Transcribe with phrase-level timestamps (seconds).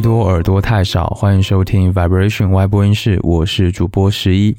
[0.00, 1.08] 多，耳朵太少。
[1.08, 4.56] 欢迎收听 Vibration Y 播音室，我是主播十一。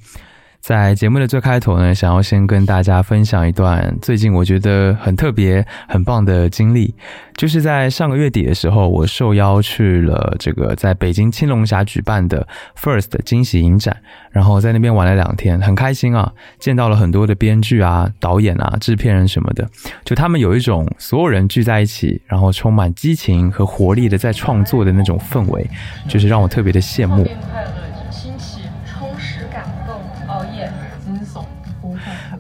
[0.72, 6.96] 在节目的最开头呢，想要先跟大家分享一段最近我觉得很特别、很棒的经历，
[7.36, 12.48] 就是在上个月底的时候，我受邀去了这个在北京青龙峡举办的
[12.82, 13.98] First 惊喜影展，
[14.30, 19.70] 然后在那边玩了两天，很开心啊，见到了很多的编剧啊、导演啊、制片人什么的，
[20.06, 25.70] 就他们有一种所有人聚在一起，然后充满激情和活力的在创作的那种氛围，
[26.08, 27.28] 就是让我特别的羡慕。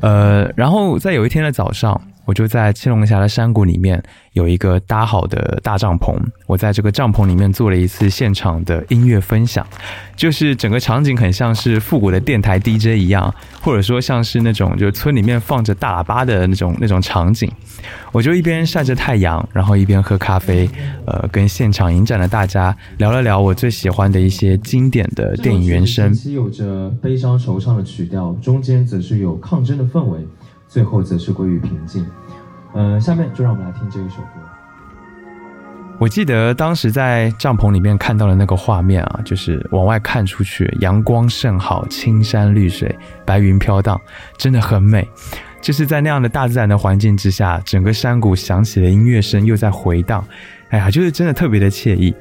[0.01, 4.01] 呃，然后在有一天的早上，我就在青龙峡的山谷里面
[4.33, 9.65] 有一个搭好的大帐篷，我在这个帐篷里面做了一次现场的音乐分享，
[10.15, 17.51] 就是整个场景很像是复古的电台 DJ 一样，或者说像是那种就村里面放着大喇叭的那种那种场景，
[18.11, 20.69] 我就一边晒着太阳，然后一边喝咖啡，
[21.05, 26.15] 呃，跟现场影展的大家聊了聊我最喜欢的一些经典的电影原声。
[26.31, 30.19] 有着悲伤惆怅的曲调，中间则是有抗争的氛围。
[30.71, 32.05] 最后则是归于平静。
[32.73, 34.39] 呃，下面就让我们来听这一首歌。
[35.99, 43.99] 我记得当时在帐篷里面看到的那个画面啊，就是往外看出去，阳光甚好，青山绿水，白云飘荡，
[44.37, 45.05] 真的很美。
[45.59, 50.25] 就是在那样的大自然的环境之下，整个山谷响起的音乐声又在回荡，
[50.69, 52.15] 哎呀，就是真的特别的惬意。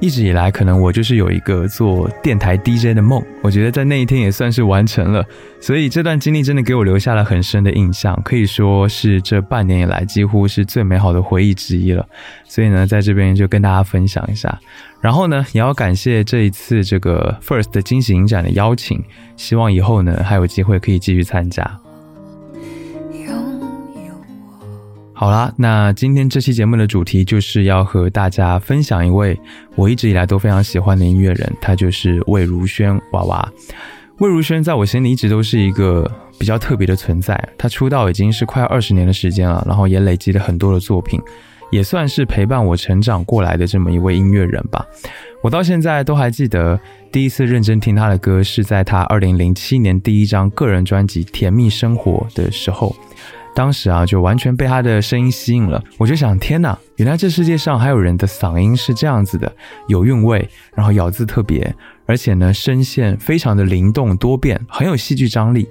[0.00, 5.22] 一直以来，可能我就是有一个做电台 DJ 的梦，我觉得在那一天也算是完成了。
[5.60, 12.06] 所以这段经历真的给我留下了很深的印象，可以说是这半年以来几乎是最美好的回忆之一了。
[12.44, 14.58] 所以呢，在这边就跟大家分享一下。
[15.02, 19.04] 然后呢，也要感谢这一次这个 First 惊喜影展的邀请，
[19.36, 21.78] 希望以后呢还有机会可以继续参加。
[25.20, 29.38] 好啦，那今天这期节目的主题就是要和大家分享一位
[29.76, 33.52] 我一直以来都非常喜欢的音乐人，他就是魏如萱娃娃。
[34.20, 37.38] 魏如萱在我心里一直都是一个比较特别的存在。
[37.58, 41.20] 她出道已经是快二十年的时间了，然后也累积了很多的作品，
[41.70, 44.86] 也算是陪伴我成长过来的这么一位音乐人吧。
[45.42, 46.80] 我到现在都还记得
[47.12, 52.96] 第一次认真听她的歌是在她二零零七年第一张个人专辑《甜蜜生活》的时候。
[53.54, 55.82] 当时啊，就完全被他的声音吸引了。
[55.98, 59.52] 我就想，天哪，原来这世界上还有人的嗓音是这样子的，
[59.88, 61.74] 有韵味，然后咬字特别，
[62.06, 65.68] 而且呢，声线非常的灵动多变，很有戏剧张力。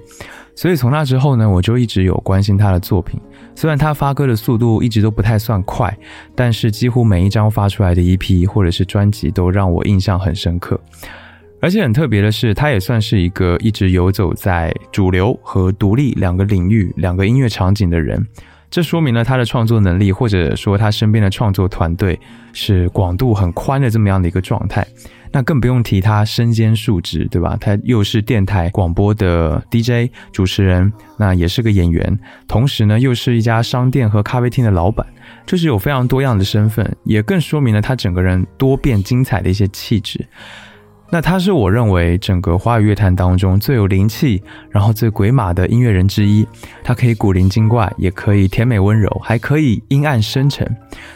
[0.54, 3.18] 所以从那之后呢，我就一直有关心他的作品。
[3.54, 5.96] 虽然他发歌的速度一直都不太算快，
[6.34, 10.78] 但是几乎每一张发出来的 EP 或者是专辑都让我印象很深刻。
[11.60, 18.26] 而且很特别的是，他也算是一个一直游走在主流和独立两个领域、两个音乐场景的人。
[18.70, 22.18] 这说明了他的创作能力，或者说他身边的创作团队
[22.52, 24.86] 是广度很宽的这么样的一个状态。
[25.32, 27.56] 那更不用提他身兼数职，对吧？
[27.60, 32.18] 他又是电台广播的 DJ 主持人，那也是个演员，
[32.48, 35.06] 同时呢又是一家商店和咖啡厅的老板，
[35.46, 40.24] 就是有非常多样的身份，也更说明了他整个人多变精彩的一些气质。
[41.12, 44.40] 那他是我认为整个华语乐坛当中最有灵气，
[44.70, 46.46] 然后最鬼马的音乐人之一。
[46.84, 50.64] 他可以古灵精怪，也可以甜美温柔，还可以阴暗深沉。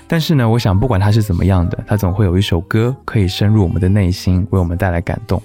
[0.09, 5.41] 但是呢，我想不管他是怎么样的，他总会有一首歌可以深入我们的内心，为我们带来感动。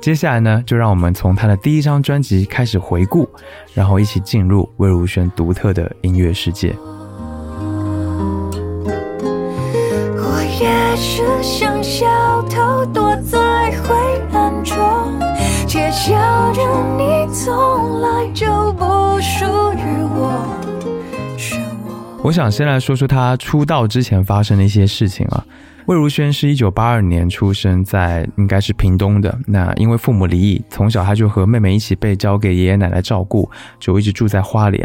[0.00, 3.28] 接下来呢，就让我们从他的第一张专辑开始回顾，
[3.72, 6.74] 然后一起进入魏如萱独特的音乐世界。
[10.16, 12.06] 我也是像小
[12.48, 13.38] 偷躲在，
[15.70, 16.60] 窃笑着
[16.98, 18.84] 你从来就不
[19.20, 19.44] 属
[19.74, 20.42] 于我。
[22.24, 25.46] 我想先来说说他出道之前发生的一些事情啊。
[25.86, 33.48] 魏如萱是一九八二年出生在应该是屏东的，那因为父母离异，从小他就和妹妹一起被交给爷爷奶奶照顾，
[33.78, 34.84] 就一直住在花莲。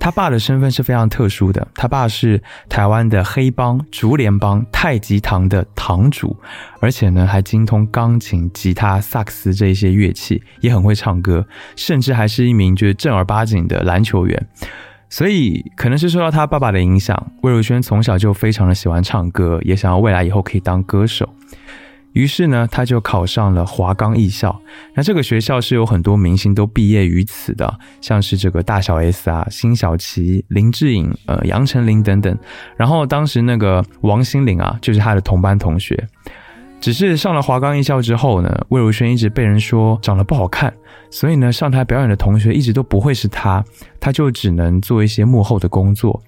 [0.00, 6.36] 他爸的身份是非常特殊的，他爸是台湾的黑帮竹联帮太极堂的堂主，
[6.80, 11.46] 而且呢还精通钢琴、吉他、萨克斯这一些乐器，也很会唱歌，
[11.76, 14.48] 甚至还是一名就是正儿八经的篮球员。
[15.10, 21.28] 所以可能是受到他爸爸的影响，魏如萱从小就非常的喜欢唱歌，也想要未来以后可以当歌手。
[22.12, 24.60] 于是呢，他就考上了华冈艺校。
[24.94, 32.36] 那这个学校是有很多明星都毕业于此的，像是这个大小 S 啊、辛晓琪、林志颖、呃、杨丞琳等等。
[32.76, 36.08] 然后当时那个王心凌啊，就是他的同班同学。
[36.80, 40.72] 只是上了华冈艺校之后呢，魏如萱一直被人说长得不好看，
[41.10, 43.64] 所以呢，上台表演的同学一直都不会是他，
[43.98, 46.22] 他就只能做一些幕后的工作。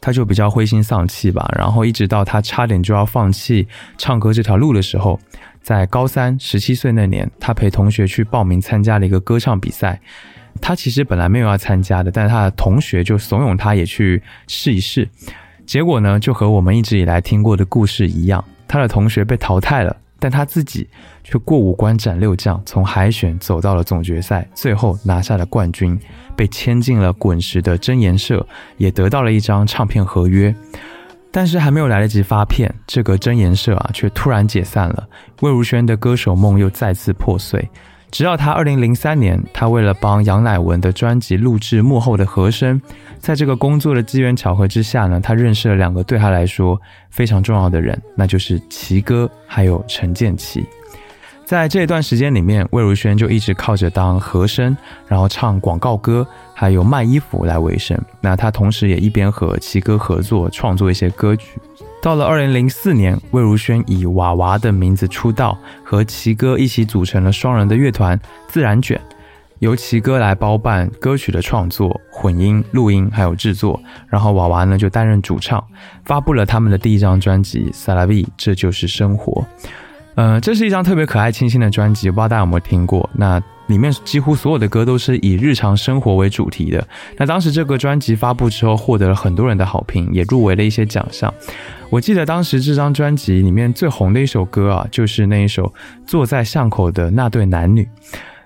[0.00, 1.48] 他就比较灰心丧气吧。
[1.58, 3.66] 然后一直到他差点就要放弃
[3.96, 5.18] 唱歌这条路的时候，
[5.60, 10.00] 在高三十七岁那年，他陪同学去报名参加了一个歌唱比赛。
[10.60, 15.08] 他其实本来没有要参加的，但他的同学就怂恿他也去试一试。
[15.64, 20.88] 结果呢，就和我们一直以来听过的故事一样，他的同学被淘汰了，但他自己
[21.22, 25.98] 却过五关斩六将，从海选走到了总决赛，最后拿下了冠军，
[26.36, 30.54] 被签进了滚石的真言社，也得到了一张唱片合约。
[31.30, 35.06] 但是还没有来得及发片，这个真言社啊，却突然解散了，
[35.42, 37.68] 魏如萱的歌手梦又再次破碎。
[38.10, 42.80] 直到他二零零三年，他为了帮杨乃文的专辑录制幕后的和声，
[43.18, 50.66] 在这个工作的机缘巧合之下呢，他认识了两个对他来说非常重要的人，那就是齐哥还有陈建奇。
[51.48, 57.98] 在这段时间里面，魏如萱就一直靠着当和声，然后唱广告歌，还有卖衣服来维生。
[58.20, 61.58] 那他同时也一边和齐哥合作创作一些歌曲。
[62.02, 69.00] 到了二零零四年，魏如萱以娃娃的名字出道，和齐哥一起组成了双人的乐团自然卷，
[69.60, 75.64] 由齐哥来包办歌曲的创作、混音、录音还有制作，然后娃娃呢就担任主唱，
[76.04, 79.42] 发布了他们的第一张专辑《萨拉 V》，这就是生活。
[80.18, 83.08] 呃，这是一张特别可爱、清新的专辑，不知道大家有没有听过？
[83.12, 83.40] 那。
[83.68, 86.88] 里面几乎所有的歌都是以日常生活为主题的。
[87.18, 91.32] 那当时这个专辑发布之后，获得了很多人的好评，也入围了一些奖项。
[91.90, 95.66] 我记得当时这张专辑里面最红的一首歌啊，就是那一首
[96.06, 97.86] 《坐在巷口的那对男女》。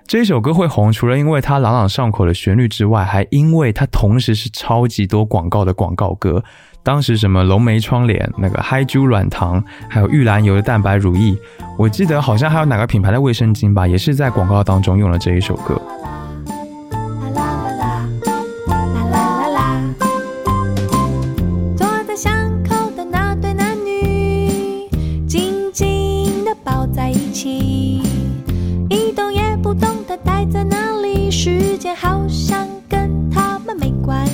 [0.05, 6.43] 这一首歌会红，除了因为它朗朗上口的旋律之外，还因为它同时是超级多广告的广告歌。
[6.83, 11.33] 当时什么龙梅窗帘、那个嗨珠软糖，还有玉兰油的蛋白乳液，
[11.77, 15.81] 我记得好像还有哪个品牌的卫生巾吧，也是在广告当中用了这一首歌。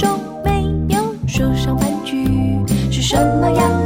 [0.00, 3.79] 中没有说上半句，是什么样？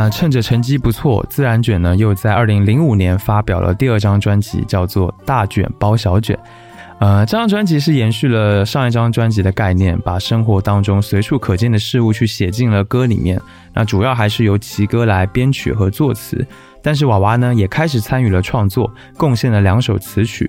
[0.00, 6.36] 那趁着成绩不错，自然卷呢又在二零零五年发表了第二张专辑，叫做《大卷包小卷》。
[7.00, 13.40] 呃，这张专辑是延续了上一张专辑的概念，把生活当中随处可见的事物去写进了歌里面。
[13.74, 16.46] 那主要还是由齐哥来编曲和作词，
[16.80, 20.48] 但是娃娃呢也开始参与了创作，贡献了两首词曲。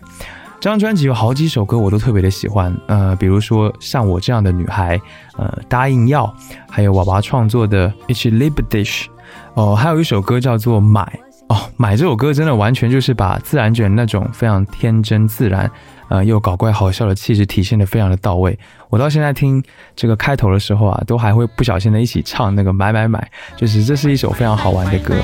[0.60, 5.02] 这张专辑有好几首歌我都特别的喜欢，呃，比如说像我这样的女孩，
[5.38, 6.32] 呃，答应要，
[6.70, 9.06] 还有娃娃创作的《H l i b Dish》，
[9.54, 11.02] 哦，还有一首歌叫做《买》，
[11.48, 15.70] 哦，《买》这首歌真的完全就是把自然卷那种非常天真自然，
[16.08, 18.58] 呃，又搞怪好笑的气质体现的非常的到位。
[18.90, 19.64] 我到现在听
[19.96, 25.16] 这个开头的时候啊，都还会不小心的一起唱那个买买买，就是这是一首非常好玩的歌。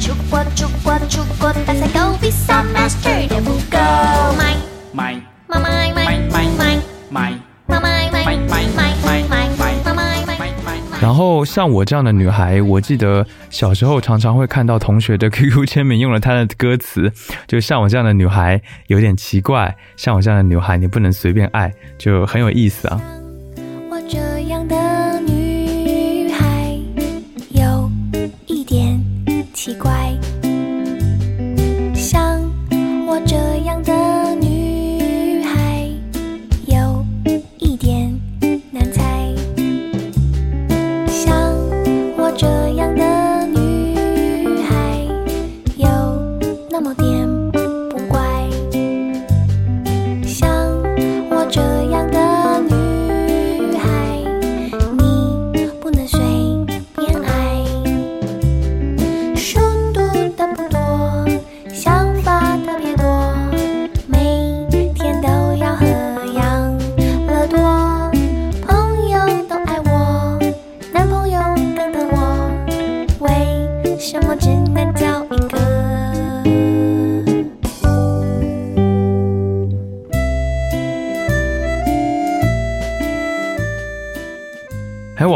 [0.00, 3.78] 出国出国出国，大赛 Go Visa Master 的不够，
[4.36, 4.56] 买
[4.92, 5.14] 买
[5.46, 6.78] 买买买买
[7.10, 8.94] 买买买买买
[9.28, 11.00] 买买买买。
[11.00, 17.12] 然后像我这样的女孩，我记得小时候常常会看到同学的 QQ 签名用了她的歌词，
[17.46, 23.00] 就像我这样的女孩有点奇怪，像我这样的女孩你不能随便爱，就很有意思啊。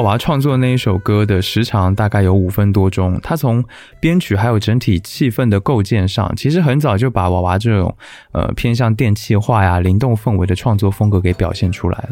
[0.06, 3.64] 娃创作那一首歌的时长大概有五分多钟，他从
[3.98, 7.92] 编曲还有整体气氛的构建上，其实很早就把娃娃这种
[8.30, 12.10] 呃偏向电气化呀、灵动氛围的创作风格给表现出来了。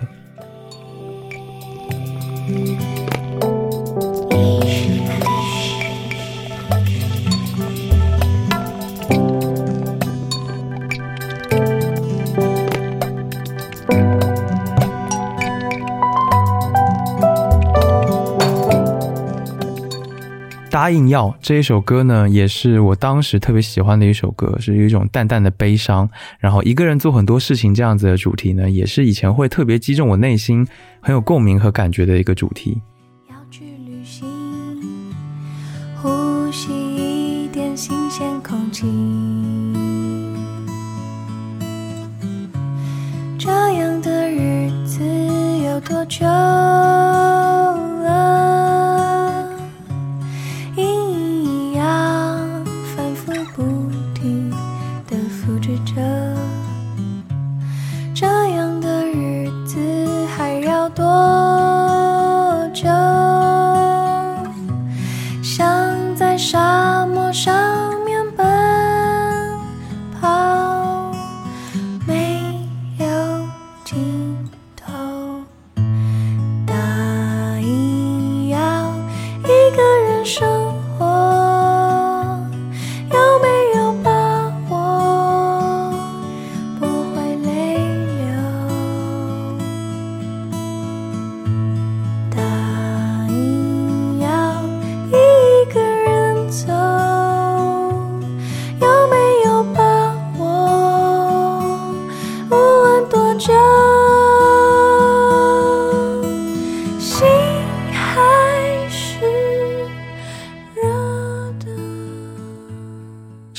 [20.75, 30.67] 答应要这一首歌呢，也是我当时特别喜欢的一首歌，是有一种淡淡的悲伤，然后一个人做很多事情这样子的主题呢，也是以前会特别击中我内心，
[31.01, 32.83] 很有共鸣和感觉的一个主题。
[33.31, 34.27] 要去旅行，
[36.03, 38.85] 呼吸一点新鲜空气，
[43.39, 45.05] 这样的日子
[45.65, 46.27] 有多久？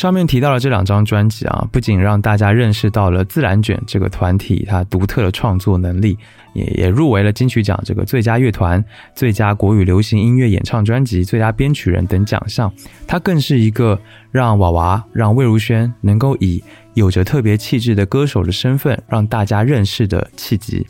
[0.06, 6.16] 上面提到了这两张专辑啊，不仅让大家认识到了自然卷这个团体它独特的创作能力，
[6.54, 8.86] 也也入围了金曲奖这个最佳乐团、
[9.16, 12.72] 最佳国语流行音乐演唱专辑、最佳编曲人等奖项。
[13.08, 14.00] 它更是一个
[14.32, 20.86] 让娃娃、让魏如萱能够以有着特别气质的歌手的身份让大家认识的契机。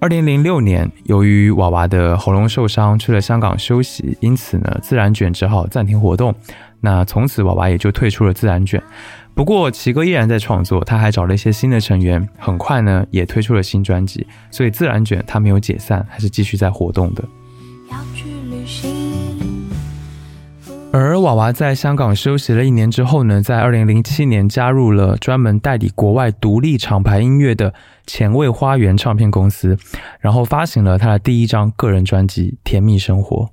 [0.00, 6.34] 二零零六年，由于娃娃的喉咙受伤去了香港休息，因此呢，自然卷只好暂停活动。
[6.80, 8.82] 那从此娃娃也就退出了自然卷，
[9.34, 17.24] 不过奇哥依然在创作，他还找了一些新的成员，很快呢也推出了新专辑，所以自然卷他没有解散，还是继续在活动的。
[20.92, 27.74] 而娃娃在香港休息了一年之后呢，在二零零七年加入了专门代理国外独立厂牌音乐的
[28.06, 29.76] 前卫花园唱片公司，
[30.20, 33.50] 然后发行了他的第一张个人专辑《甜蜜生活》。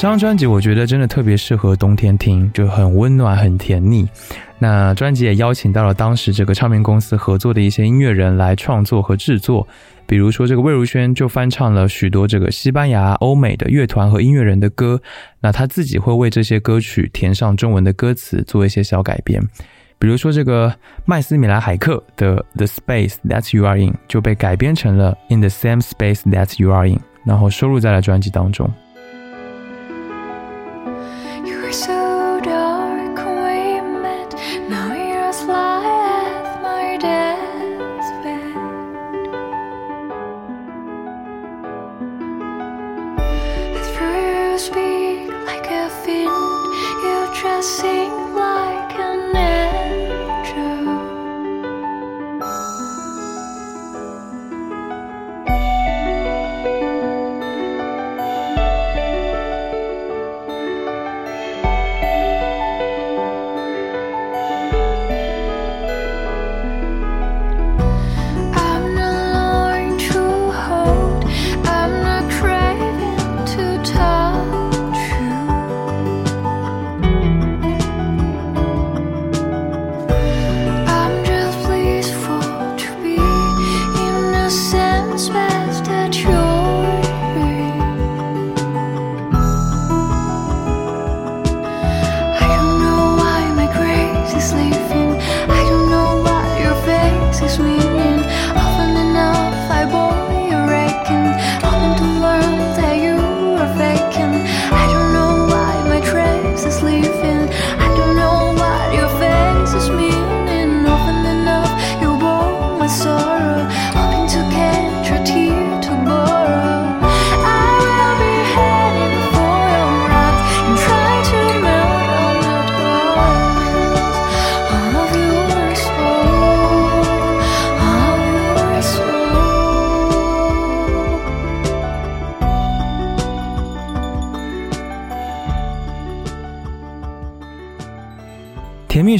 [0.00, 4.08] 这张专辑我觉得真的特别适合冬天听，就很温暖、很甜腻。
[4.58, 9.68] 那专辑也邀请到了当时这个唱片公司合作的一些音乐人来创作和制作，
[10.06, 14.98] 比如说这个魏如萱就翻唱了许多这个西班牙、欧美的乐团和音乐人的歌，
[15.38, 19.38] 那他自己会为这些歌曲填上中文的歌词，做一些小改编。
[19.98, 28.72] 比如说这个麦斯米兰海克的《The Space That You Are In》就被改编成了《In the Same Space That You Are In》，然后收录在了专辑当中。
[31.70, 31.99] 蜜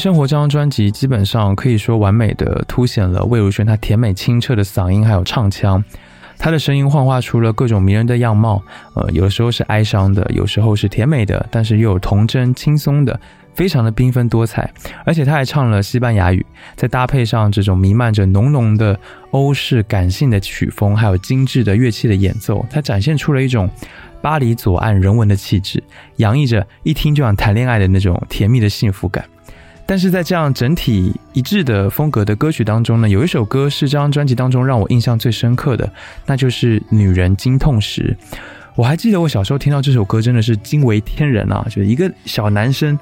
[0.01, 5.85] 生活》这张专辑基本上可以说完美的凸显了魏如萱她甜美清澈的嗓音还有唱腔，
[6.39, 8.63] 她的声音幻化出了各种迷人的样貌，
[8.95, 13.21] 呃，有的时候是哀伤的，有时候是甜美的，但是又有童真轻松的。
[13.53, 14.73] 非常的缤纷多彩，
[15.05, 18.99] 而且她还唱了西班牙语，再搭配上这种弥漫着浓浓的
[19.33, 23.69] 欧式感性的曲风，还有精致的乐器的演奏，他展现出了一种
[24.23, 25.83] 巴黎左岸人文的气质，
[26.17, 29.25] 洋溢着一听就想谈恋爱的那种甜蜜的幸福感。
[29.90, 35.92] 但是在这样整体一致的风格的歌曲当中呢，有一首歌是这张专辑当中让我印象最深刻的，
[36.24, 38.16] 那就是《女人经痛时》。
[38.76, 42.96] 我还记得我小时候听到这首歌真的是惊为天人啊，就是一个小男生。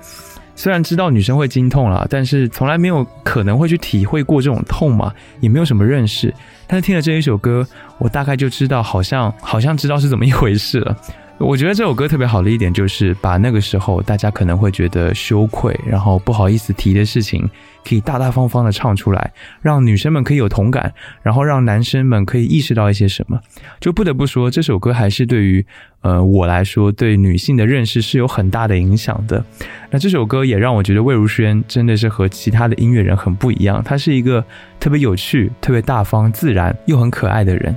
[0.57, 6.33] 虽然知道女生会经痛了，但是从来没有可能会去体会过这种痛嘛，也没有什么认识。
[6.66, 10.96] 但是听了这一首歌，我大概就知道，好像好像知道是怎么一回事了。
[11.38, 17.48] 我觉得这首歌特别好的一点，就是把那个时候大家可能会觉得羞愧，然后不好意思提的事情，
[17.88, 23.40] 可以大大方方的唱出来，让女生们可以有同感，然后让男生们可以意识到一些什么。
[23.81, 25.64] 就不得不说，这首歌还是对于
[26.03, 29.42] 呃我来说，对女性的认识是有很大的影响的。
[29.90, 34.44] 那这首歌也让我觉得魏如萱真的是和其他的音乐人很不一样，她是一个
[34.81, 37.74] 特别有趣、特别大方、自然又很可爱的人。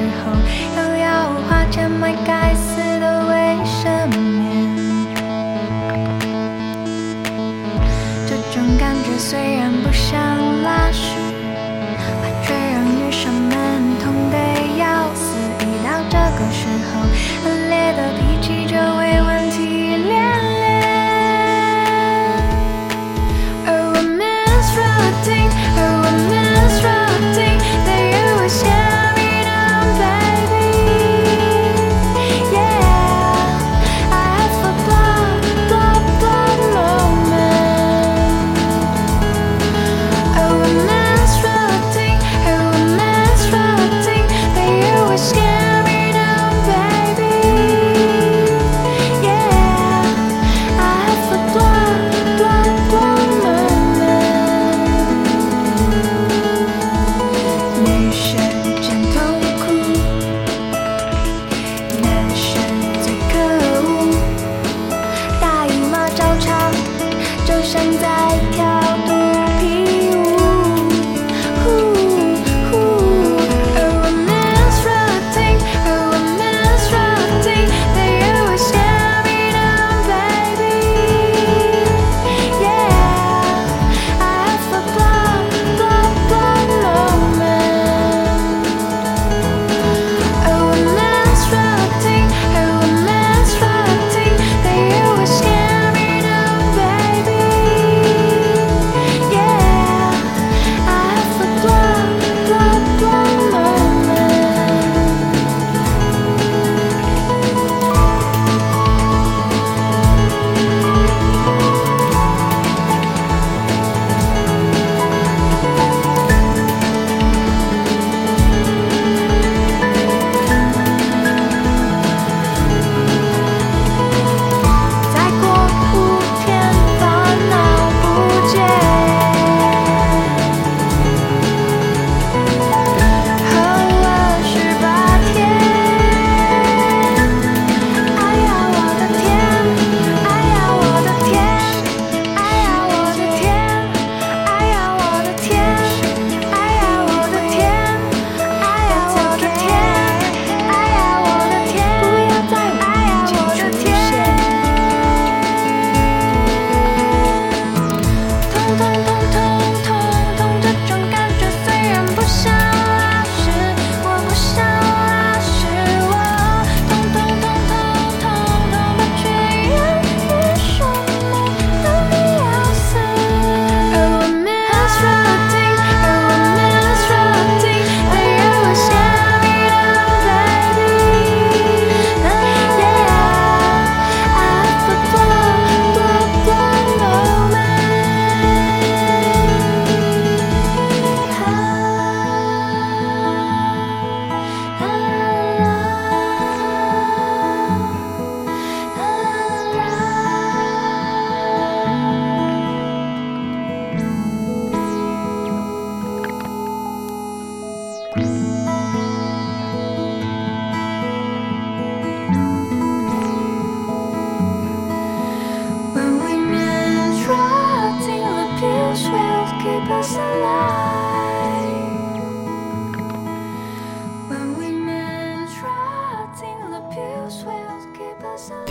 [0.00, 0.32] 时候
[0.76, 1.06] 又要
[1.48, 3.34] 花钱买该死的卫
[3.64, 4.40] 生棉，
[8.26, 11.16] 这种感觉虽然不像拉屎，
[12.42, 13.50] 却让女生们
[14.02, 14.36] 痛得
[14.78, 15.36] 要死。
[15.60, 17.00] 一到这个时候，
[17.44, 18.29] 恶劣的。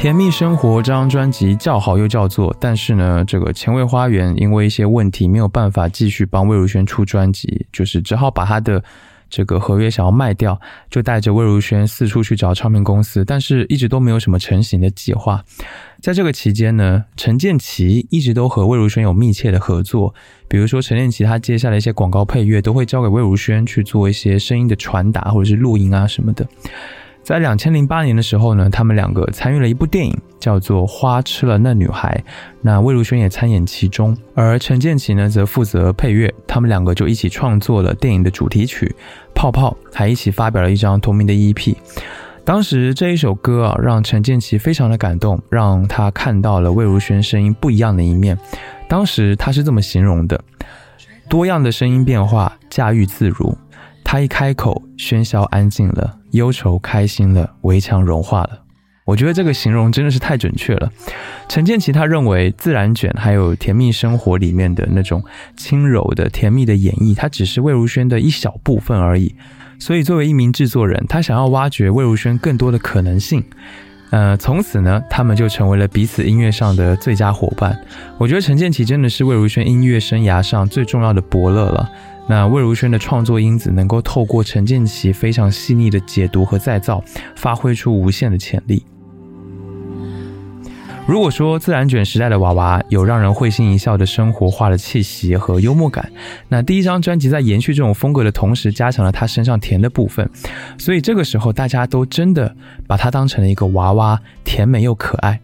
[0.10, 8.84] 甜蜜生活这张专辑叫好又叫座，但是呢，这个前卫花园因为一些问题没有办法继续帮魏如萱出专辑，就是只好把他的
[9.30, 15.44] 这个合约想要卖掉，就带着魏如萱四处去找唱片公司，但是一直都没有什么成型的计划。
[16.02, 20.16] 在这个期间呢，陈建奇一直都和魏如萱有密切的合作，
[20.48, 26.48] 比如说陈建奇他接下来一些广告配乐都会交给魏如萱去做一些声音的传达或者是录音啊什么的。
[27.30, 32.24] 在两千零八年的时候呢，他们两个参与了一部电影，叫做《花痴了那女孩》，
[32.64, 38.88] 那魏如萱也参演其中，而陈建奇呢则负责配乐，他们两个就一起创作了电影的主题曲
[39.36, 41.76] 《泡泡》，还一起发表了一张同名的 EP。
[42.44, 48.36] 当时这一首歌啊，让陈建奇非常的感动，让他看到了魏如萱声音不一样的一面。
[48.88, 50.44] 当时他是这么形容的：
[51.30, 53.56] 多样的声音变化，驾驭自如。
[54.12, 58.62] 他一开口，喧嚣安静了，忧愁开心了，围墙融化了。
[59.06, 60.92] 我觉得这个形容真的是太准确了。
[61.48, 65.24] 陈建奇他认为，自然卷还有甜蜜生活里面的那种
[65.56, 69.36] 轻柔的甜蜜的演绎，它只是魏如萱的一小部分而已。
[69.78, 73.44] 所以，作为一名制作人，他想要挖掘魏如萱更多的可能性。
[74.10, 77.80] 呃，从此呢，他们就成为了彼此音乐上的最佳伙伴。
[78.18, 81.88] 我觉得陈建奇真的是魏如萱音乐生涯上最重要的伯乐了。
[82.30, 87.04] 那魏如萱的创作因子能够透过陈建奇非常细腻的解读和再造，
[87.36, 88.86] 发挥出无限的潜力。
[91.08, 96.08] 如果说自然卷时代的娃娃有让人会心一笑的生活化的气息和幽默感，
[96.48, 100.30] 那第一张专辑在延续这种风格的同时，加强了他身上甜的部分，
[100.78, 105.42] 所以这个时候大家都真的把他当成了一个娃娃，甜美又可爱。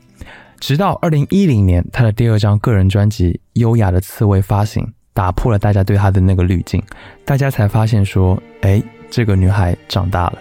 [0.60, 4.94] 直到二零一零年，他的第二张个人专辑《优雅的刺猬》发行。
[5.16, 6.84] 打破了大家对她的那个滤镜，
[7.24, 10.38] 大家才发现说，哎，这个女孩长大了。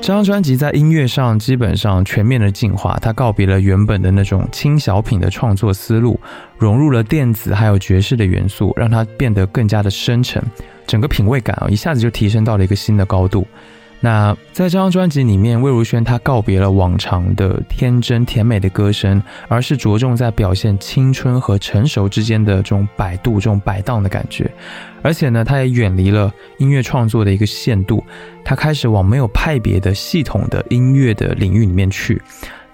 [0.00, 6.20] 这张专辑在音乐上基本上全面的进化，它告别了原本的那种轻小品的创作思路，
[6.56, 10.40] 融入了电子还有爵士的元素，让它变得更加的深沉，
[10.86, 13.44] 整个品味感啊一下子就提升到了一个新的高度。
[14.04, 24.50] 那在这张专辑里面，魏如萱她告别了往常的天真甜美的歌声，而是着重在表现青春和成熟之间的这种摆渡、这种摆荡的感觉。
[25.00, 28.04] 而且呢，她也远离了音乐创作的一个限度，
[28.44, 32.20] 她开始往没有派别的系统的音乐的领域里面去。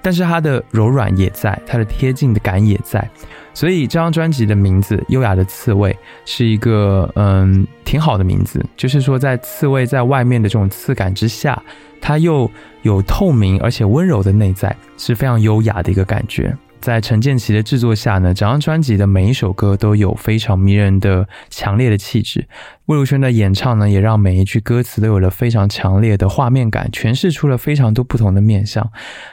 [0.03, 3.09] 但是她的柔软也在，她的贴近的感也在。
[3.52, 5.92] 所以这张专辑的名字《优雅的刺猬》
[6.24, 11.60] 是一个嗯挺好的名字，就是说在刺猬在外面的这种刺感之下，
[12.00, 12.50] 它又
[12.82, 16.56] 有透明而且温柔的内在，是非常优雅的一个感觉。
[16.81, 22.47] 在陈建奇的制作下呢，整张专辑的每一首歌都有非常迷人的、强烈的气质。
[22.87, 28.90] 魏如萱的演唱呢，也让每一句歌词都有了非常强烈的画面感，诠释出了非常多不同的面相。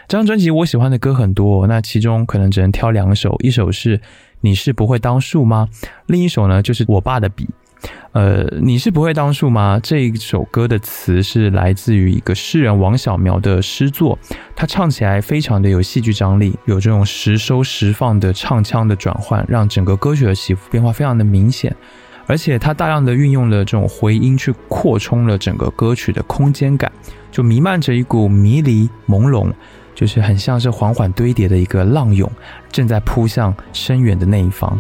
[0.08, 4.02] 这张专辑我喜欢的歌很多，那其中可能只能挑两首，一首是
[4.42, 5.70] 你是不会当树吗？
[6.08, 7.48] 另一首呢，就是我爸的笔。
[8.14, 9.80] 呃，你是不会当树吗？
[9.84, 14.18] 这一首歌的词是来自于一个诗人王小苗的诗作，
[14.56, 21.76] 他唱起来非常的有戏剧张力，有这种时收时放的唱腔的转换，让整个歌曲的起伏变化非常的明显，
[22.26, 26.92] 而且他大量的运用了这种回音去扩充了整个歌曲的空间感，
[27.30, 29.52] 就弥漫着一股迷离朦胧，
[29.94, 32.28] 就是很像是缓缓堆叠的一个浪涌，
[32.72, 34.80] 正在扑向深远的那一方。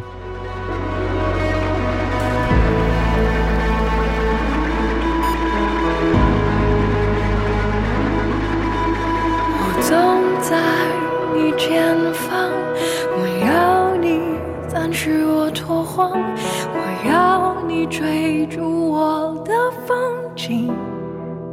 [17.89, 19.53] 追逐我的
[19.85, 19.97] 风
[20.35, 20.69] 景，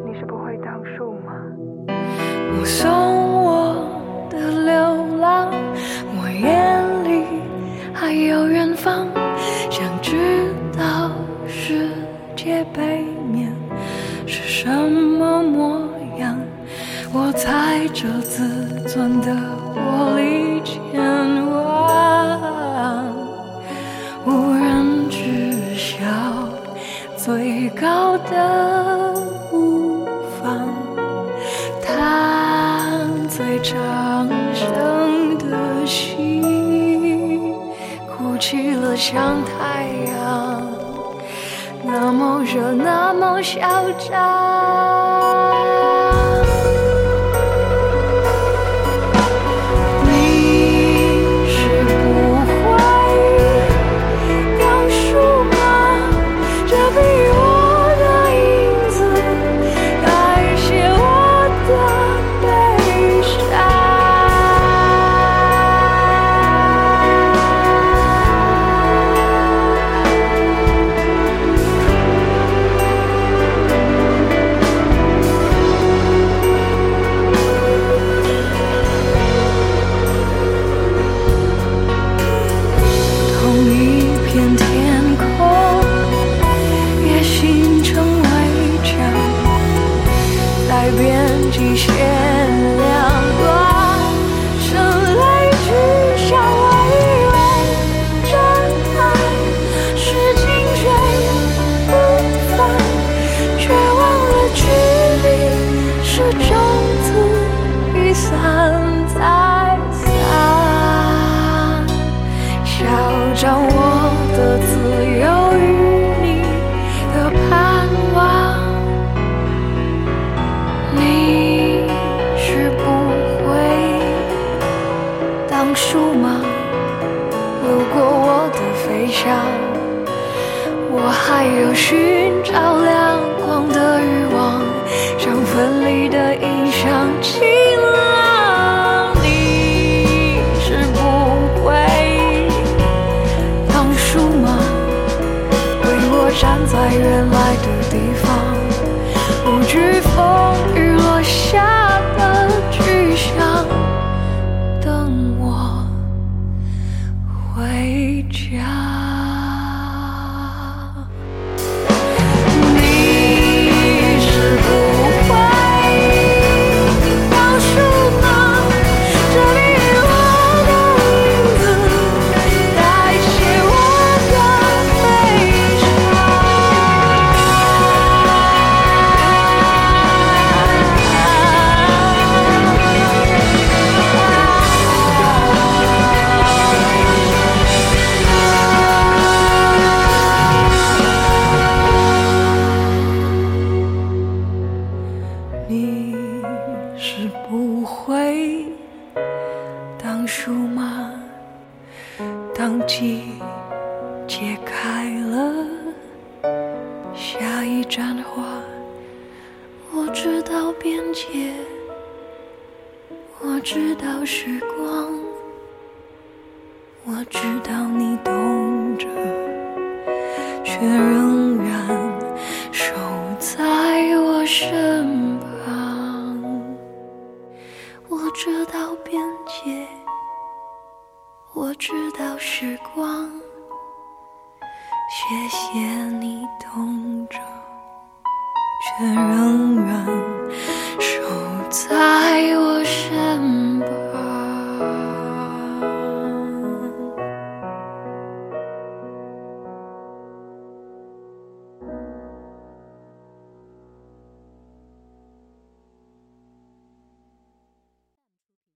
[0.05, 1.33] 你是不会倒数吗？
[2.53, 3.77] 目送我
[4.29, 5.49] 的流浪，
[6.19, 7.25] 我眼里
[7.95, 9.07] 还有远方，
[9.71, 11.13] 想知道
[11.47, 11.89] 世
[12.35, 13.53] 界背面
[14.27, 15.89] 是什么模
[16.19, 16.37] 样。
[17.13, 19.31] 我踩着自尊的
[19.73, 20.44] 玻璃
[38.47, 40.63] 起了像太阳，
[41.83, 43.59] 那么热，那么嚣
[44.11, 44.94] 张。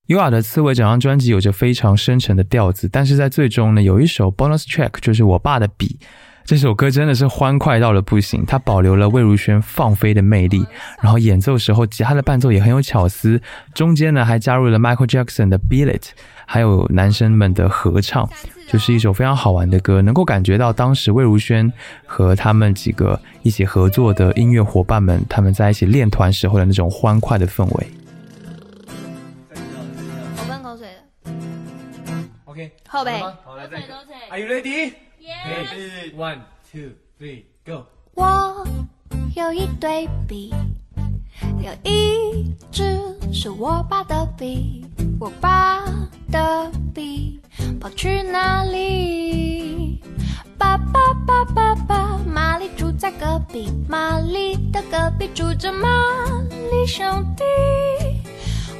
[0.08, 5.98] 优雅的刺猬整张专辑有着非常深沉的调子，但是在最终呢，有一首 bonus track 就是我爸的笔。
[6.46, 10.64] 这首歌真的是欢快到了不行，它保留了魏如萱放飞的魅力，
[11.02, 13.38] 然后演奏时候吉他的伴奏也很有巧思，
[13.74, 16.06] 中间呢还加入了 Michael Jackson 的 Beat It，
[16.46, 18.26] 还有男生们的合唱，
[18.66, 21.70] 就是一首非常好玩的歌，能够感觉到当时魏如萱
[22.06, 27.86] 和他们几个一起合作的音乐伙伴们，他们在一起练团时候的那种欢快的氛围。
[32.88, 33.20] 后背。
[33.44, 33.94] 好，来再一个。
[34.30, 34.94] Are you ready?
[35.20, 36.40] Yes One,
[36.72, 37.84] two, three, go.
[38.14, 38.66] 我
[39.36, 40.52] 有一对笔，
[41.60, 42.98] 有一支
[43.32, 44.86] 是我爸的笔，
[45.20, 45.84] 我爸
[46.30, 47.40] 的笔
[47.78, 50.00] 跑去哪里？
[50.56, 55.88] 爸爸爸爸爸，玛丽住在隔壁，玛丽的隔壁住着玛
[56.70, 57.44] 丽兄弟，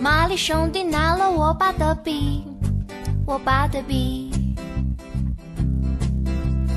[0.01, 2.43] 玛丽兄弟拿了我爸的笔，
[3.29, 4.31] 我爸的笔。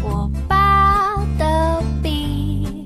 [0.04, 2.86] 我爸的笔，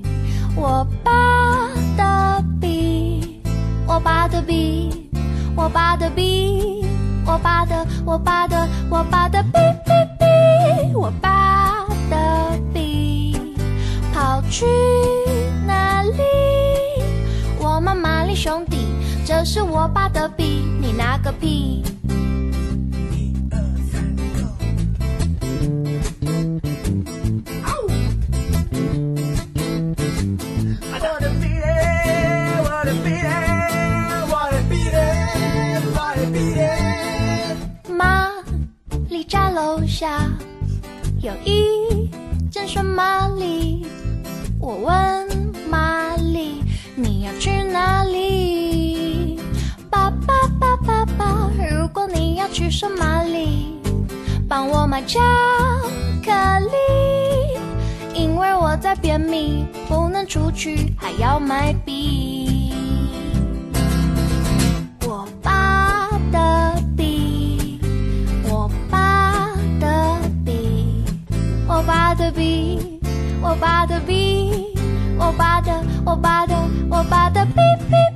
[0.54, 3.40] 我爸的笔，
[3.84, 5.10] 我爸的笔，
[5.56, 6.86] 我爸的笔，
[7.26, 13.36] 我爸的，我爸的，我爸的笔笔笔，我爸的笔
[14.14, 14.64] 跑去
[15.66, 16.22] 哪里？
[17.58, 18.86] 我们玛丽兄弟，
[19.24, 21.82] 这是我爸的笔，你拿个屁！
[41.26, 42.08] 有一
[42.52, 43.84] 间顺玛丽，
[44.60, 45.26] 我问
[45.68, 46.62] 玛丽
[46.94, 49.40] 你要去哪里？
[49.90, 53.76] 爸爸爸爸爸，如果你要去顺玛丽，
[54.48, 55.18] 帮我买巧
[56.24, 57.58] 克力，
[58.14, 62.35] 因为我在便秘，不能出去，还要买笔。
[73.56, 74.66] 我爸的笔，
[75.18, 75.72] 我爸的，
[76.04, 76.54] 我爸的，
[76.90, 77.54] 我爸的笔
[77.88, 78.15] 笔。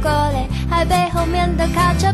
[0.00, 2.12] 过来，还被后面的卡车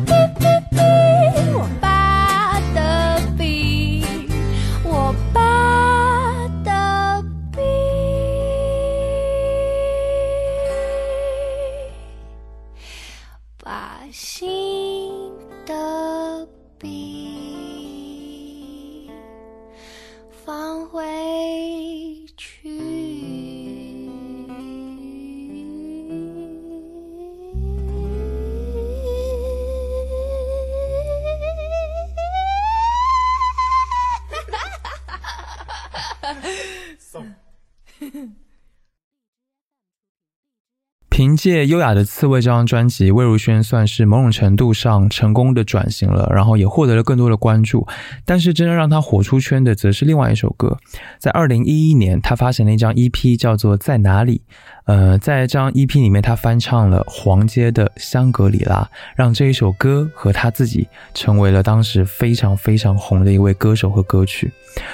[41.47, 47.87] 借《优雅的刺猬》这张专辑，魏如萱算是某种程度上成功的转型了，然后也获得了更多的关注。
[48.25, 50.77] 但是真正让她火出圈的，则是另外一首歌。
[51.21, 54.43] 在二零一一年，她发行了一张 EP，叫做《在哪里》。
[54.87, 58.81] 呃，在这张 EP 里面，她翻唱了黄阶的《香格里拉》，
[59.15, 64.51] 让这一首歌和她自己成为了当时非常非常红的一位歌手和歌曲。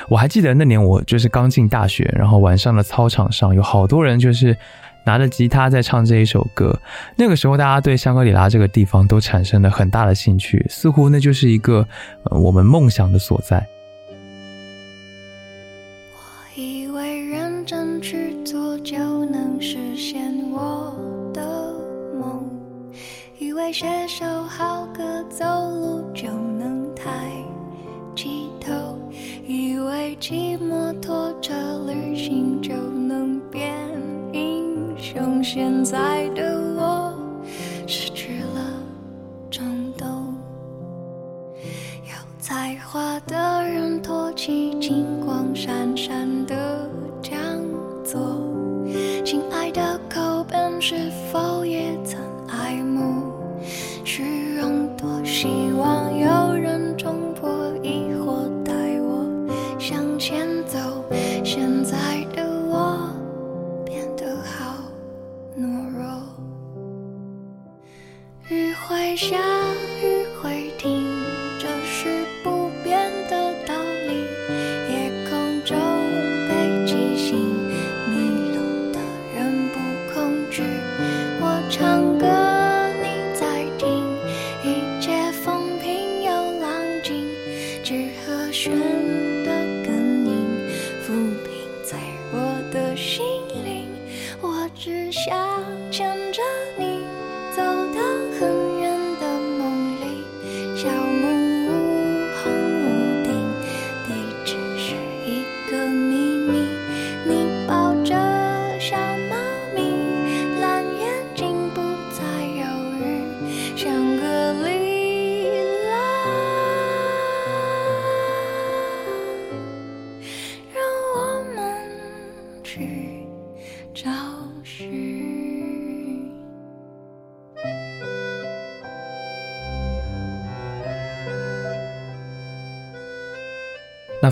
[0.07, 4.55] 我还记得那年我就是刚进大学，然后晚上的操场上有好多人就是。
[5.05, 6.79] 拿着吉他在唱这一首歌，
[7.17, 11.87] 那个时候大家对香格里拉这个地方都产生了很大的兴趣，似乎那就是一个
[12.25, 13.67] 呃我们梦想的所在。
[16.15, 18.97] 我以为认真去做就
[19.27, 20.95] 能实现我
[21.35, 21.43] 的
[22.21, 22.45] 梦，
[23.39, 27.11] 以为写首好歌走路就能抬
[28.15, 28.73] 起头，
[29.47, 31.53] 以为骑摩托车
[31.87, 32.73] 旅行就
[35.43, 37.13] 现在的我
[37.87, 38.73] 失去了
[39.51, 40.33] 冲动。
[42.05, 46.82] 有才华的人托起金光闪闪的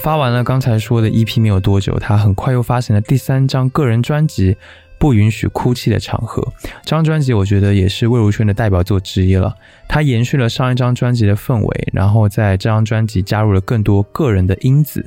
[0.01, 4.55] 发完了刚才说的 EP 没有多久，他很快又发行了第三张个人专辑
[4.99, 6.43] 《不允许哭泣的场合》。
[6.83, 9.55] 这张专辑我觉得也是魏如萱的代表作之一了。
[9.87, 15.05] 它延续了上一张专辑的氛围，然后在这张专辑加入了更多个人的因子。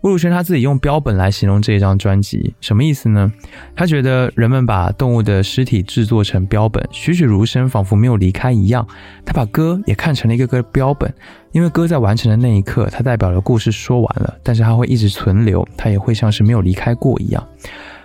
[0.00, 3.32] 魏如萱她自己用标本来形容这一张专辑，什么意思呢？
[3.76, 8.86] 她觉得人们把动物的尸体制作成标本，栩栩如生，仿佛没有离开一样。
[9.24, 11.14] 她把歌也看成了一个个标本，
[11.54, 17.46] 因为歌在完成的那一刻，它代表了故事说完了，但是它会一直存留，它也会像是没有离开过一样。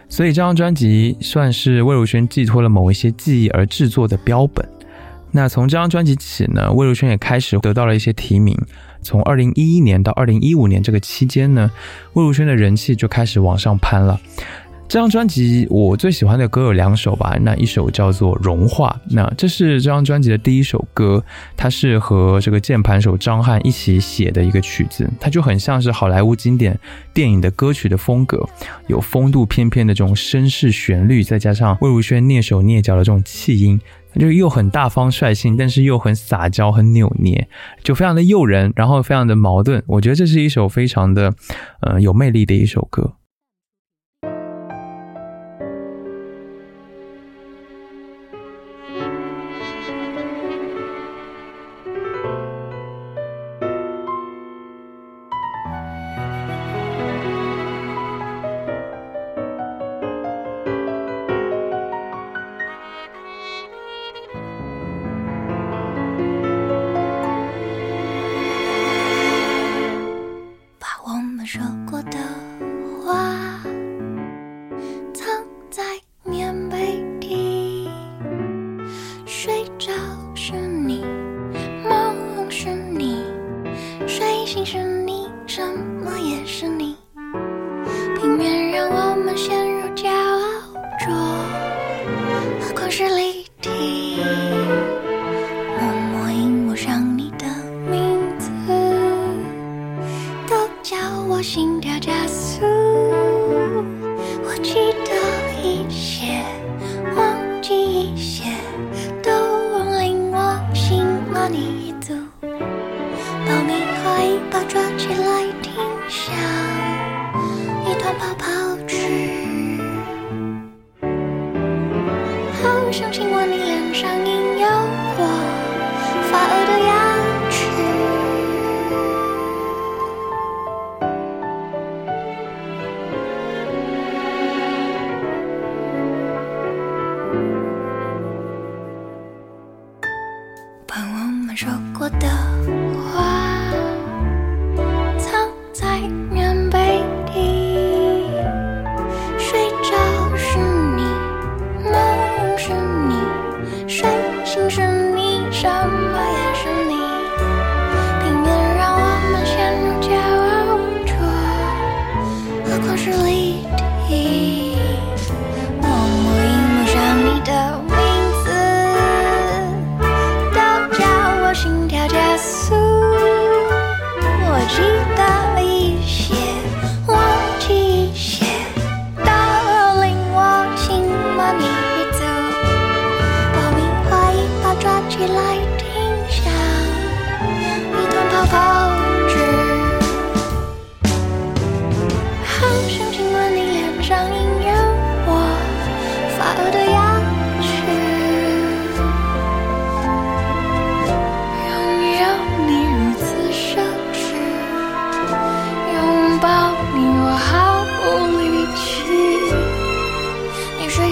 [0.07, 4.63] 所以这张专辑算是魏如萱寄托了某一些记忆而制作的标本。
[5.31, 8.55] 那从这张专辑起呢，魏如萱也开始得到了一些提名。
[9.01, 11.71] 从二零一一年到二零一五年这个期间呢，
[12.13, 14.19] 魏如萱的人气就开始往上攀了。
[14.89, 21.23] 这张专辑我最喜欢的歌有两首吧，那一首叫做《融化》，那这是这张专辑的第一首歌，
[21.55, 26.75] 它是和这个键盘手张翰一起写的一个曲子，它就很像是好莱坞经典
[27.13, 28.43] 电影的歌曲的风格，
[28.87, 33.79] 有风度翩翩的这种绅士旋律，再加上魏如萱蹑手蹑脚的这种气音。
[34.11, 37.47] 它就又很大方率性，但是又很撒娇、很扭捏，
[37.83, 39.83] 就非常的诱人，然后非常的矛盾。
[39.85, 41.31] 我觉得这是一首非常的，
[41.81, 43.13] 呃，有魅力的一首歌。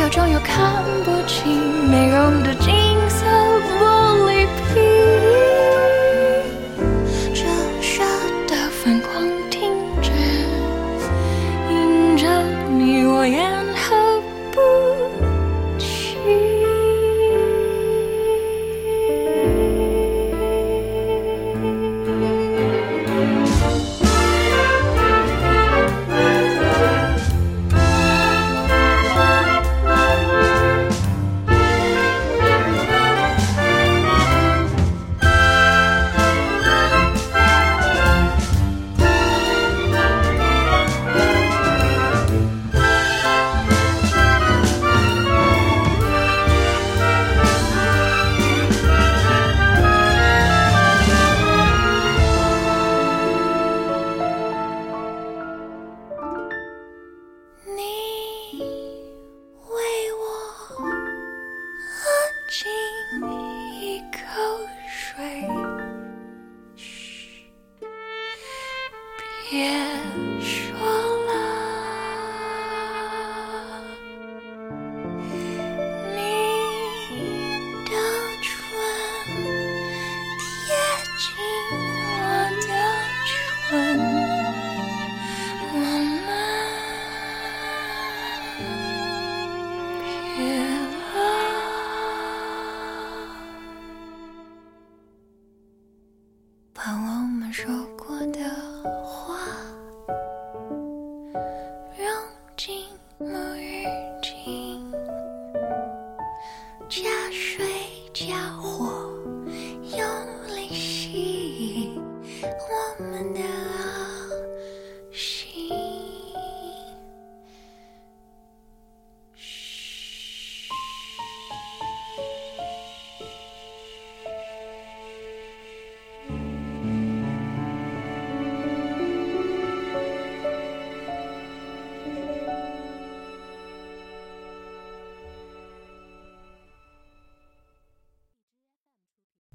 [0.08, 2.77] 假装又看不清内容的镜。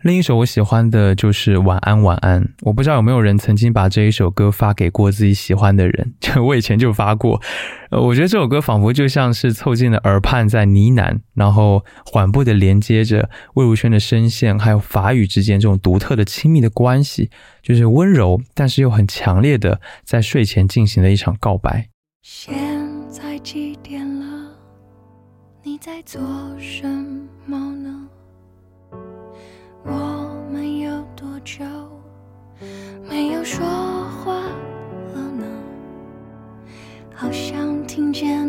[0.02, 7.40] 另一首我喜欢的就是《晚安晚安》，我不知道有没有人曾经把这一首歌发给过自己喜欢的人，就我以前就发过。
[7.90, 17.30] 呃，我觉得这首歌仿佛就像是凑近了耳畔在呢喃，然后缓步的连接着魏如萱的声线还有法语之间这种独特的亲密的关系，
[17.62, 21.88] 就是温柔但是又很强烈的在睡前进行了一场告白。
[22.22, 22.52] 现
[23.08, 24.50] 在几点了？
[25.62, 26.20] 你在做
[26.58, 26.84] 什
[27.46, 28.08] 么呢？
[29.84, 29.90] 我
[30.50, 31.64] 们有多久
[33.08, 34.34] 没有说话
[35.14, 35.44] 了呢？
[37.14, 38.41] 好像听见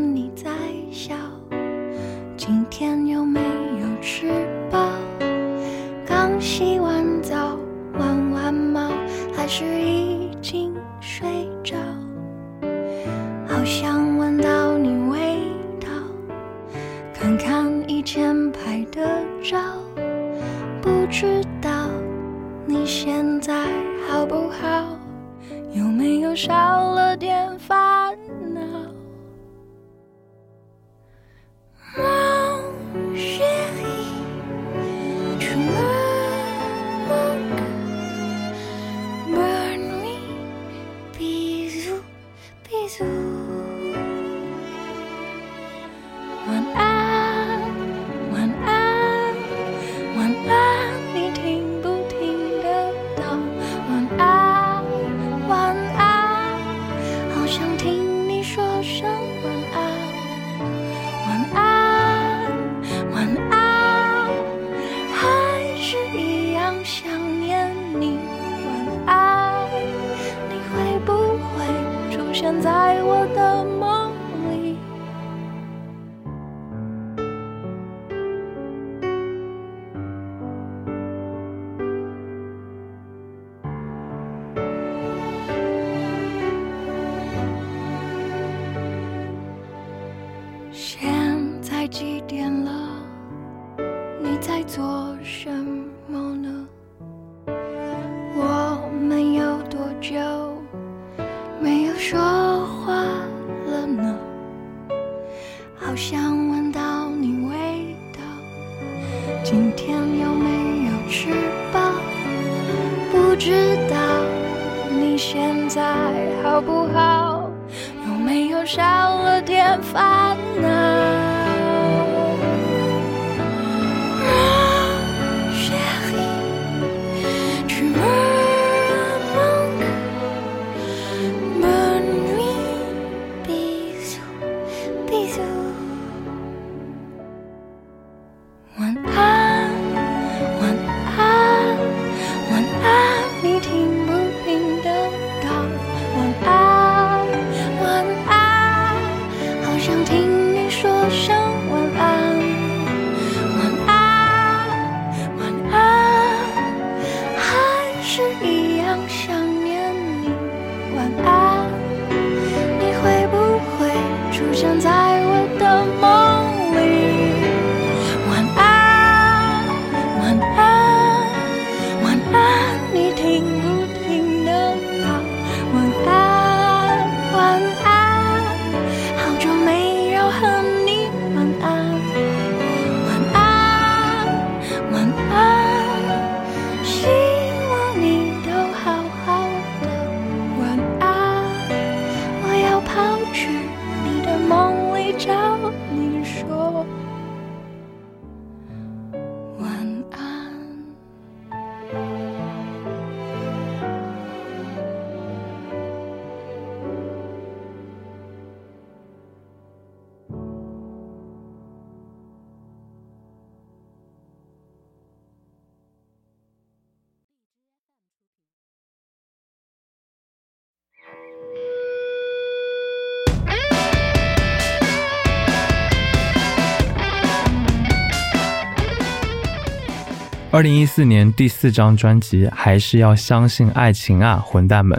[230.53, 234.95] 二零一四年第四张专辑《还是要相信爱情啊，混蛋们》。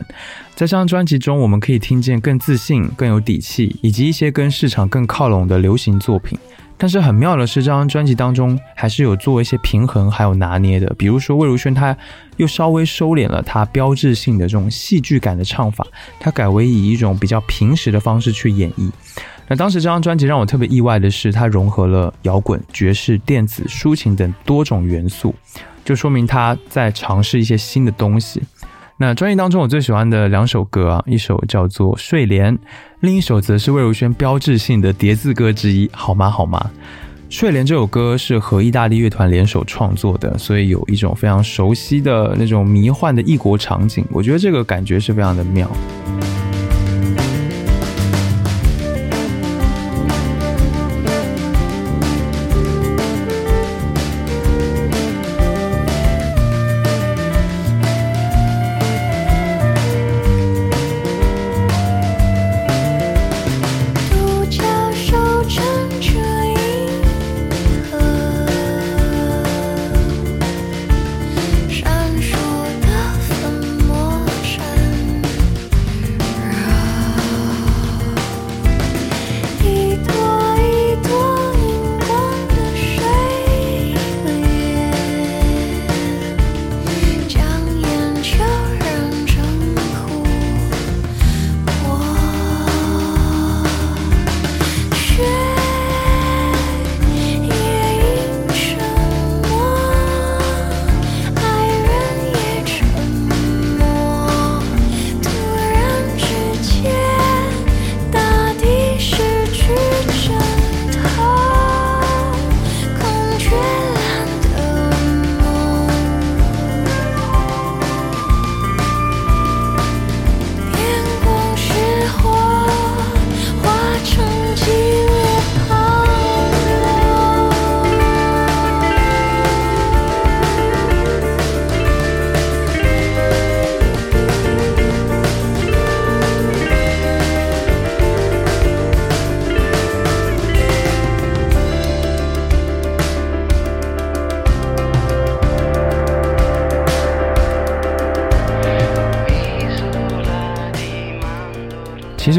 [0.57, 6.37] 在这张专辑中，我们可以听见更自信、更有底气，以及一些跟市场更靠拢的流行作品。
[6.77, 10.93] 但是很妙的是，这张专辑当中还是有做一些平衡还有拿捏的。
[10.99, 11.97] 比如说魏如萱，她
[12.37, 15.87] 又稍微收敛了她标志性的这种戏剧感的唱法，
[16.19, 18.91] 她改为以一种比较平实的方式去演绎。
[19.47, 25.35] 那当时这张专辑让我特别意外的是，它融合了摇滚、爵士、电子、抒情等多种元素，
[25.85, 28.43] 就说明他在尝试一些新的东西。
[28.97, 32.57] 那专辑当中我最喜欢的两首歌啊，一首叫做《睡莲》，
[33.01, 36.31] 另一首则是魏如萱标志性的叠字歌之一，好吗？
[36.31, 36.71] 好吗？
[37.37, 45.69] 《睡莲》这首歌是和意大利乐团联手创作的，所以有一种非常熟悉的那种迷幻的异国场景，我觉得这个感觉是非常的妙。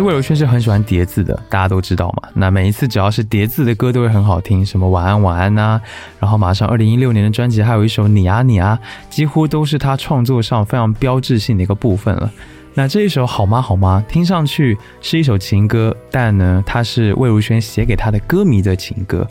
[0.06, 2.30] 魏如萱是很喜欢叠字的，大家都知道嘛。
[2.36, 5.82] 那每一次只要是叠字的歌都会很好听，什么晚安晚安呐，
[6.20, 8.80] 然后马上二零一六年的专辑还有一首你啊你啊，
[9.10, 12.32] 几乎都是他创作上非常标志性的一个部分了。
[12.76, 19.28] 那这一首好吗好吗，听上去是一首情歌，但呢，它是魏如萱写给他的歌迷的情歌。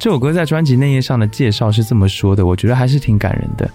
[0.00, 3.70] 这首歌在专辑内页上的介绍是这么说的，我觉得还是挺感人的。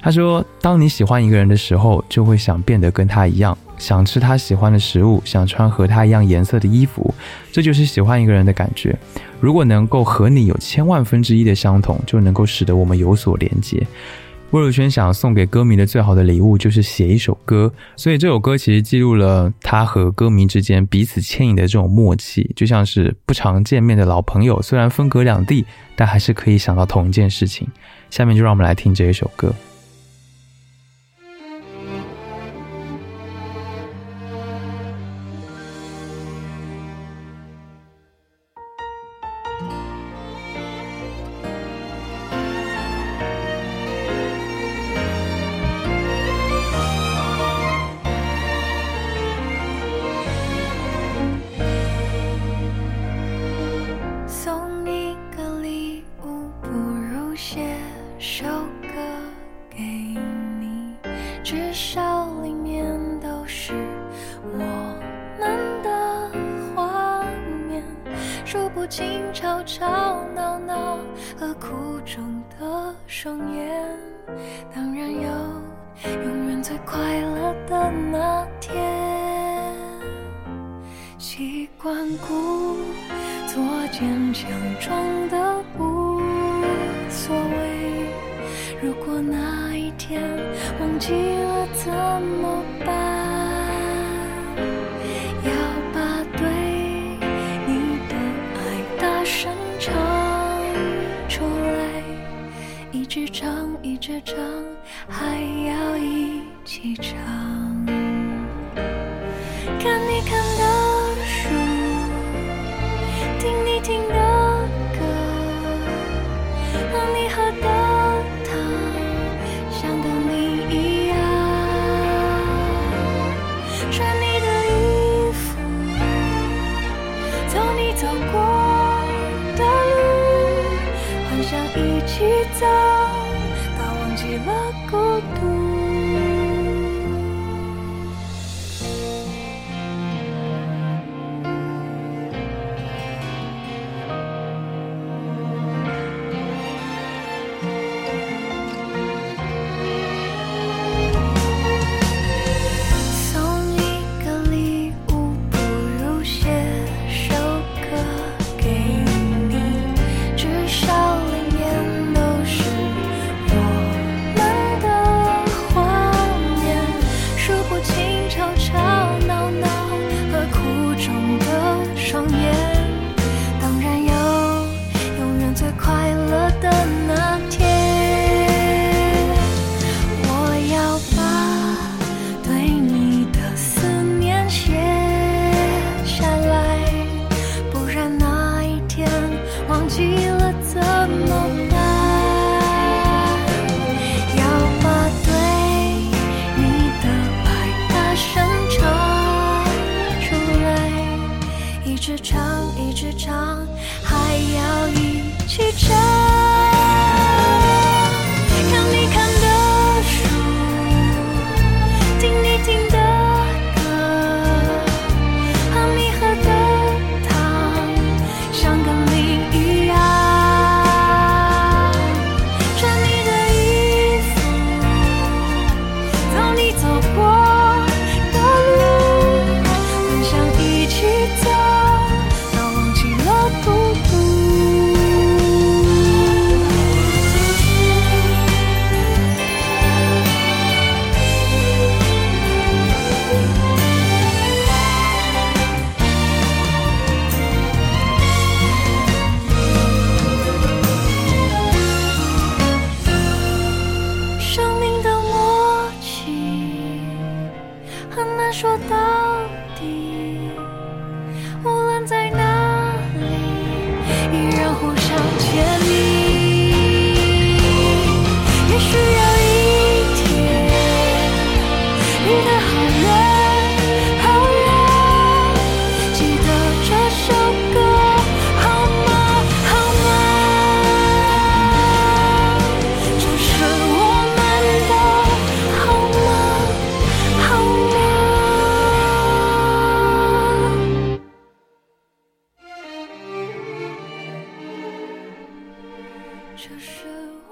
[0.00, 7.14] 他说：“当你喜欢一个人的时候，就会想变得跟他一样，想吃他喜欢的食物，想穿和他一样颜色的衣服，
[7.52, 8.96] 这就是喜欢一个人的感觉。
[9.40, 13.86] 如果能够和你有千万分之一的相同，就能够使得我们有所连接。”
[14.50, 27.68] 魏如萱想送给歌迷的最好的礼物就是写一首歌，所以这首歌其实记录了他和歌迷之间彼此牵引的这种默契，就像是不常见面的老朋友，虽然分隔两地，但还是可以想到同一件事情。
[28.08, 29.54] 下面就让我们来听这一首歌。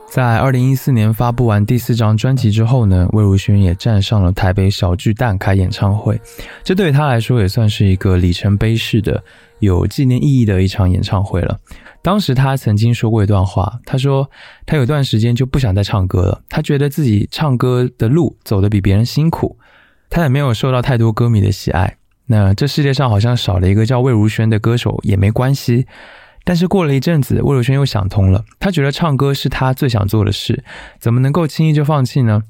[0.09, 6.19] 在二零一四年发布完第四张专辑之后呢，魏如萱也站上了台北小巨蛋开演唱会，
[6.63, 9.23] 这对她来说也算是一个里程碑式的、
[9.59, 11.59] 有纪念意义的一场演唱会了。
[12.03, 14.31] 当时她曾经说过一段话，她说
[14.65, 19.59] 她有段时间就不想再唱歌了，她觉得自己唱歌的路走得比别人辛苦，
[20.09, 21.97] 她也没有受到太多歌迷的喜爱。
[22.27, 25.87] 那这世界上好像少了一个叫魏如萱的歌手也没关系。
[26.47, 30.63] 但是过了一阵子，魏如萱又想通了，她觉得唱歌是她最想做的事，
[31.01, 32.45] 怎么能够轻易就放弃呢？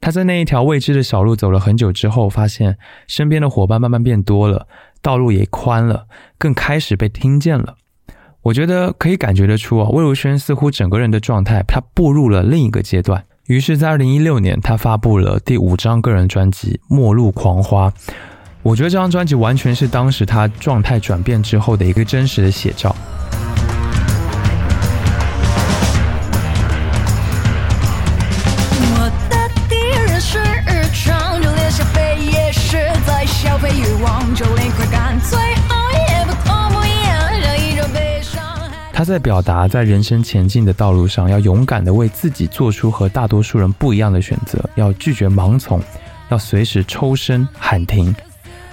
[0.00, 2.76] 她在那一条未知的小路走了很久之后，发现
[3.06, 4.66] 身边的伙伴慢慢变多了，
[5.00, 7.76] 道路也宽了，更开始被听见了。
[8.42, 13.24] 我觉得可以感觉得出啊，魏如萱似乎整个人的状态，她步入了另一个阶段。
[13.46, 17.88] 于是，在二零一六年，她发布了第五张个人专辑《末路狂花》。
[18.64, 22.94] 我觉得这张专辑完全是当时她状态转变之后的一个真实的写照。
[39.06, 45.80] 在表达，在人生前进的道路上，要勇敢的为自己做出和大多数人不一样的选择，要拒绝盲从，
[46.28, 48.14] 要随时抽身喊停。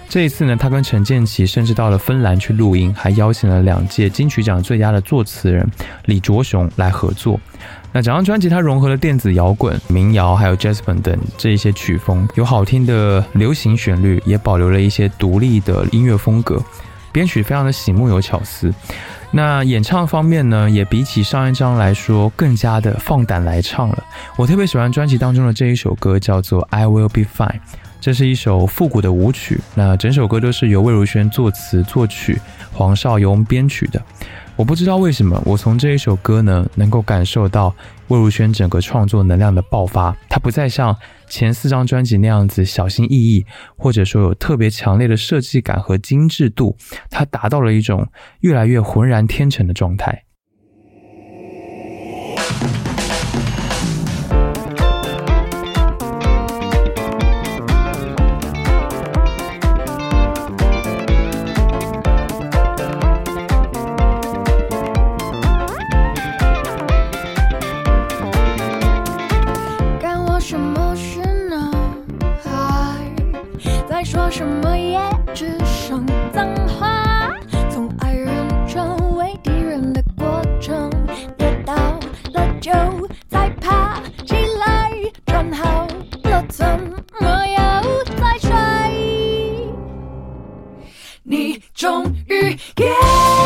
[0.09, 5.67] 这一次呢，他跟陈建奇甚至到了芬兰去录音，还邀请了两届金曲奖最佳的作词人
[6.05, 7.39] 李卓雄来合作。
[7.91, 16.61] 那整张专辑它融合了电子摇滚、民谣，还有 jazz 等这一些曲风，有好听的流行旋律，也保留了一些独立的音乐风格，
[17.11, 18.71] 编曲非常的醒目有巧思。
[19.35, 24.03] 那演唱方面呢，也比起上一张来说更加的放胆来唱了。
[24.37, 27.47] 我特别喜欢专辑当中的这一首歌，叫做《I Will Be Fine》，
[27.99, 29.59] 这是一首复古的舞曲。
[29.73, 32.39] 那整首歌都是由魏如萱作词作曲，
[32.71, 33.99] 黄少雍编曲的。
[34.55, 37.75] 我不知道为什么，我从这一首歌呢，能够感受到
[38.09, 40.15] 魏如萱整个创作能量的爆发。
[40.29, 40.95] 她不再像
[41.27, 43.43] 前四张专辑那样子小心翼翼，
[43.75, 46.77] 或者说有特别强烈的设计感和精致度，
[47.09, 48.07] 她达到了一种
[48.41, 50.23] 越来越浑然天成的状态。
[91.83, 93.42] 终于 get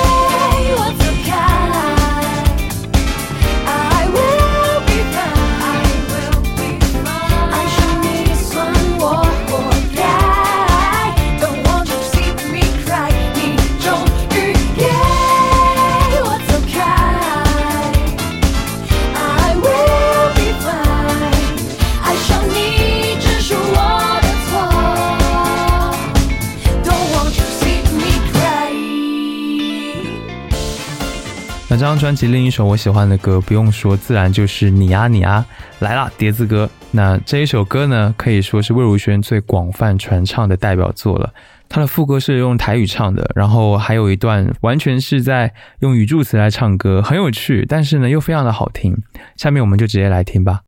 [32.08, 35.46] 专辑另一首我喜欢的歌，不用说，自然就是你啊你啊
[35.80, 36.70] 来啦，碟子哥。
[36.92, 41.34] 那这一首歌呢，可以说是魏如萱最广泛传唱的代表作了。
[41.68, 48.96] 他的副歌是用台语唱的，然后还有一段完全是在用语助词来唱歌，很有趣，但是呢又非常的好听。
[49.36, 50.62] 下面我们就直接来听吧。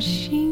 [0.00, 0.45] 心。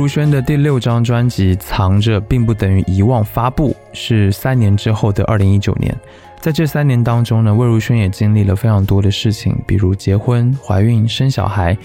[0.00, 5.94] 如萱的第六张专辑《藏着并不等于遗忘》发布是三年之后的二零一九年，
[6.40, 11.76] 在这三年当中呢，魏如萱也经历了非常多的事情，比如结婚、怀孕、生小孩，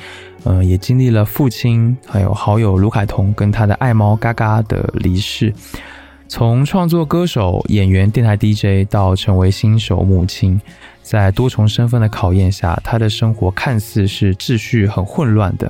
[0.45, 5.53] 嗯、呃，也经历了父亲还有好友卢凯彤跟他的爱猫嘎嘎的离世。
[6.30, 10.61] 从创作歌手、演员、电台 DJ 到成为新手母亲，
[11.03, 15.70] 在多重身份的考验下，她的生活看似是秩序很混乱的。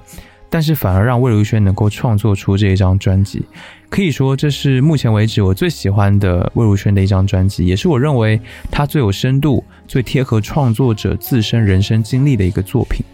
[0.50, 3.46] 但是反而让魏如萱能够创作出这一张专辑，
[3.90, 8.40] 可以说这是目前为止我最喜欢的魏如萱的一张专辑，也是我认为
[8.72, 13.06] 她最有深度、最贴合创作者自身人生经历的一个作品。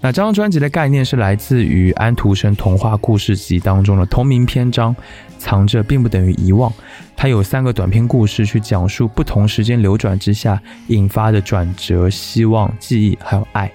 [0.00, 4.94] 那这张专辑的概念是来自于安徒生童话故事集当中的同名篇章，
[5.38, 6.70] 藏着并不等于遗忘。
[7.16, 13.72] 它有三个短篇故事，去讲述不同时间流转之下引发的转折、希望、记忆还有爱。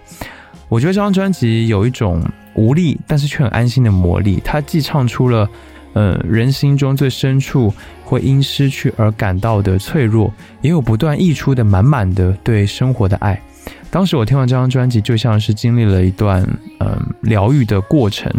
[0.69, 2.23] 我觉得这张专辑有一种
[2.55, 5.49] 无力但是却很安心的魔力，它既唱出了
[5.93, 7.73] 呃人心中最深处
[8.03, 13.41] 会因失去而感到的脆弱，也有不断溢出的满满的对生活的爱。
[13.89, 16.41] 当时我听完这张专辑，就像是经历了一段
[16.79, 18.31] 嗯疗愈的过程，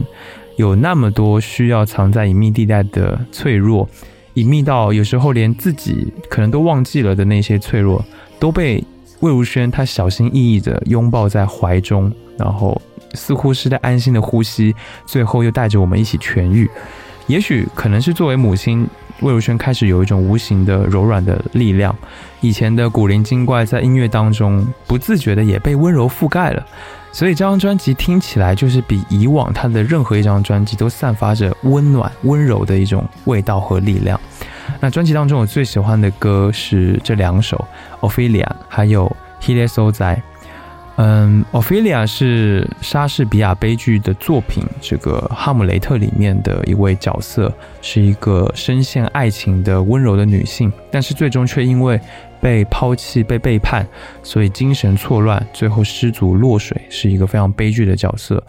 [0.57, 3.89] 有那么多需要藏在隐秘地带的脆弱，
[4.35, 8.05] 隐秘到有时候连自己可能都忘记了的那些脆弱，
[8.39, 8.83] 都被
[9.21, 12.81] 魏如萱她小心翼翼地拥抱在怀中，然后
[13.15, 14.75] 似乎是在安心的呼吸，
[15.07, 16.71] 最后又带着我们一起痊愈。
[17.27, 18.89] 也许可能是作为母亲。
[19.21, 21.95] 魏如萱开始有一种无形的柔软的力量，
[22.41, 26.67] 以前的古灵精怪在音乐当中不自觉的也被温柔覆盖了，
[27.13, 34.21] 所以这张专辑听起来就是比以往她的任何一张专辑都散发着温暖温柔的一种味道和力量。
[34.81, 37.65] 那专辑当中我最喜欢的歌是这两首
[38.09, 39.07] 《Ophelia》还有
[39.45, 40.17] 《He Let So 在》。
[41.05, 52.01] 嗯，Ophelia 是莎士比亚悲剧的作品《这个哈姆雷特》里面的一位角色，是一个深陷爱情的温柔的女性，但是最终却因为
[52.41, 53.85] 被抛弃、被背叛，
[54.23, 58.41] 所以精神错乱，最后失足落水，是一个非常悲剧的角色。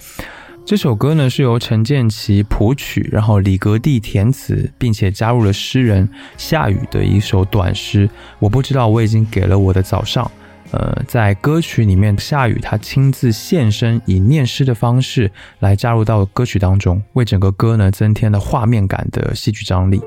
[0.63, 6.07] 这首歌呢是由陈建奇谱曲，然后李格弟填词，并且加入了诗人
[6.38, 8.07] 夏雨的一首短诗。
[8.38, 10.30] 我不知道我已经给了我的早上。
[10.73, 20.01] 呃，在歌曲里面，夏雨他亲自现身，以念诗的方式来加入到歌曲当中，为整个歌呢增添了画面感的戏剧张力。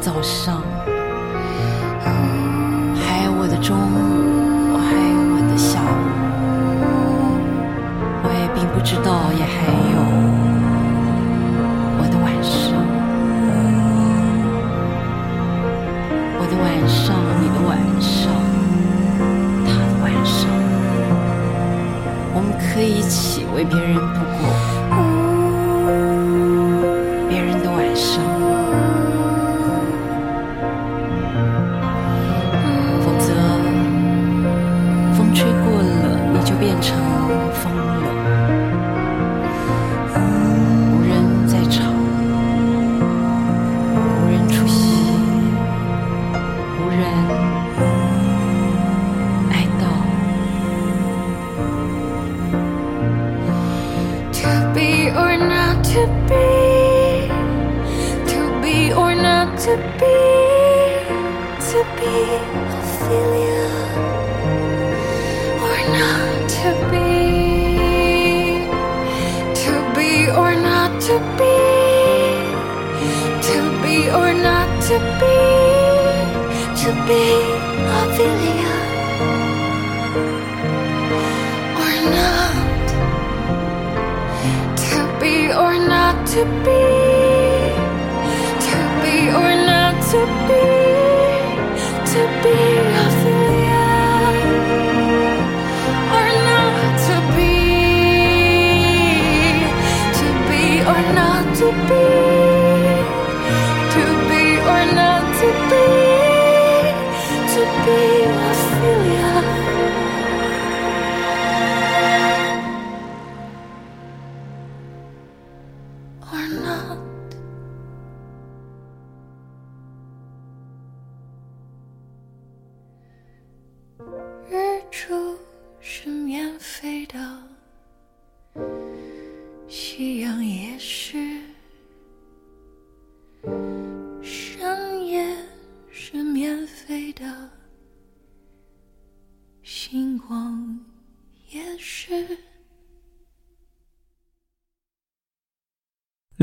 [0.00, 0.62] 早上，
[2.94, 3.78] 还有我的中午，
[4.72, 6.06] 我还有我的下午，
[8.22, 9.98] 我也并不知道也还有
[11.98, 12.72] 我的晚上，
[16.38, 18.32] 我的晚上，你的晚上，
[19.66, 20.48] 他的晚上，
[22.34, 23.98] 我们可以一起为别人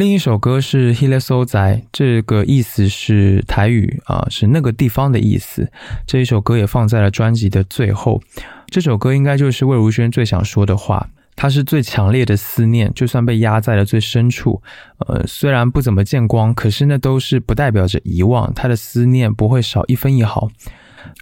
[0.05, 5.67] 另一首歌是 h i l e s o 仔，这个意思是台语啊，是那个地方的意思。
[6.05, 8.21] 这一首歌也放在了专辑的最后。
[8.67, 14.61] 这首歌应该就是魏如萱最想说的话，它是最强烈的思念，就算被压在了最深处，
[15.07, 20.47] 呃，虽然不怎么见光，可是那都是不代表着遗忘，他的思念不会少一分一毫。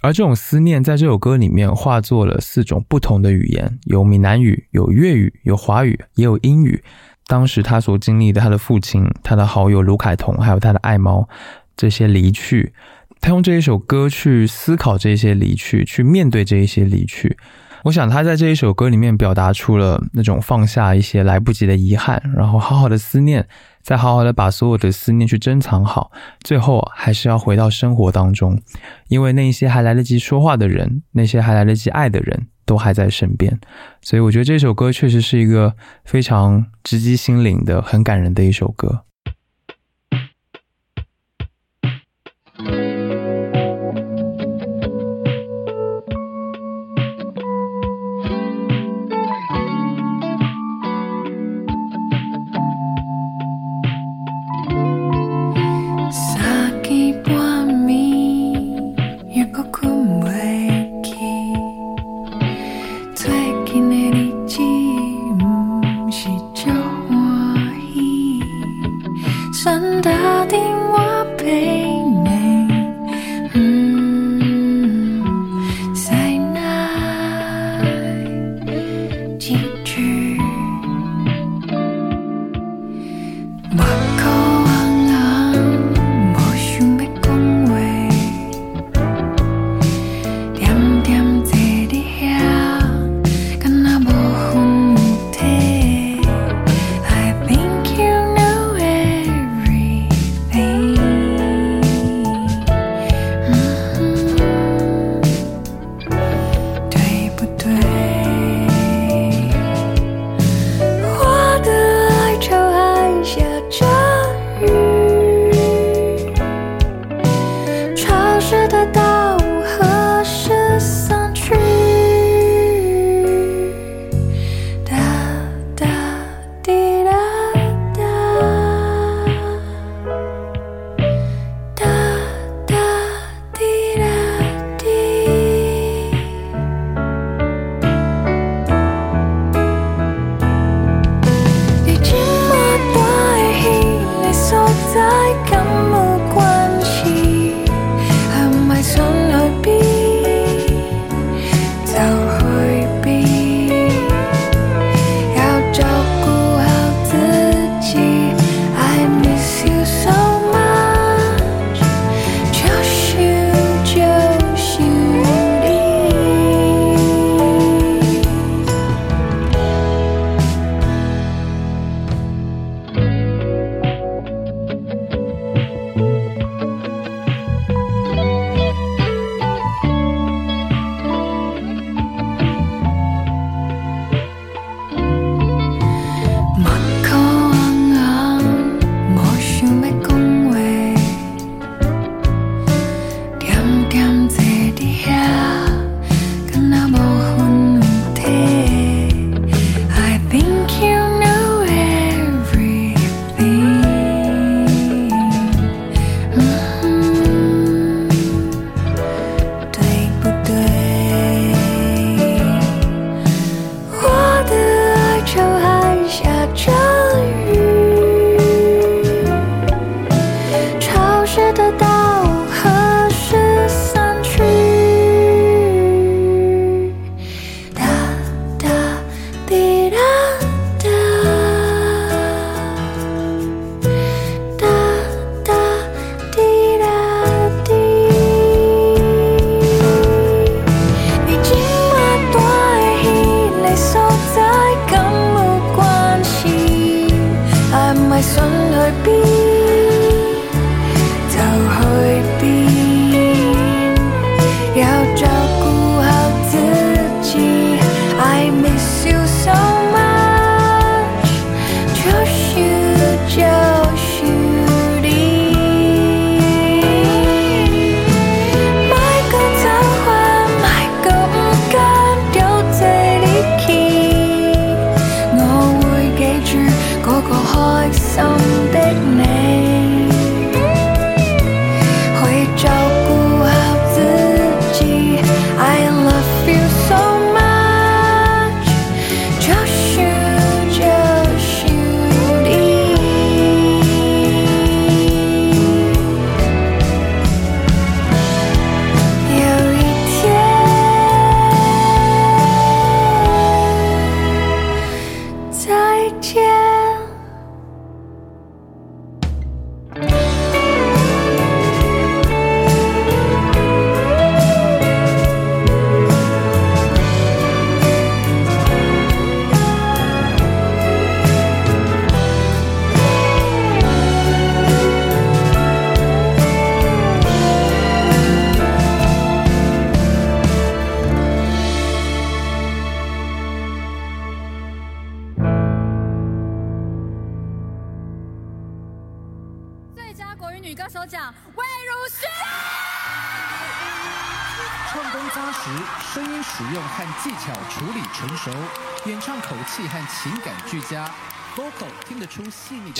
[0.02, 6.82] 而这种思念在这首歌里面化作了四种不同的语言，有闽南语，有粤语，有华语，也有英语。
[7.26, 11.28] 当时他所经历的，他的父亲、他的好友卢凯彤，还有他的爱猫，
[11.76, 12.74] 这些离去，
[13.20, 17.36] 他用这一首歌去思考这些离去，去面对这一些离去。
[17.84, 23.46] 我想他在这一首歌里面表达出了那种放下一些来不及的遗憾，然后好好的思念，
[23.82, 26.10] 再好好的把所有的思念去珍藏好，
[26.42, 28.58] 最后还是要回到生活当中，
[29.08, 32.48] 因为那些还来得及说话的人，那些还来得及爱的人。
[32.64, 33.58] 都还在身边，
[34.00, 35.74] 所以我觉得这首歌确实是一个
[36.04, 39.04] 非常直击心灵的、很感人的一首歌。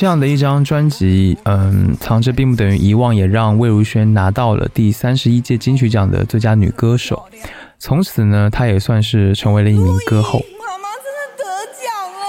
[0.04, 7.26] 这样的一张专辑，嗯，藏着并不等于遗忘，也让魏如萱拿到了第三十一届金曲奖的最佳女歌手。
[7.78, 10.44] 从此呢，她也算是成为了一名歌后。
[10.60, 12.26] 妈妈真的得奖了，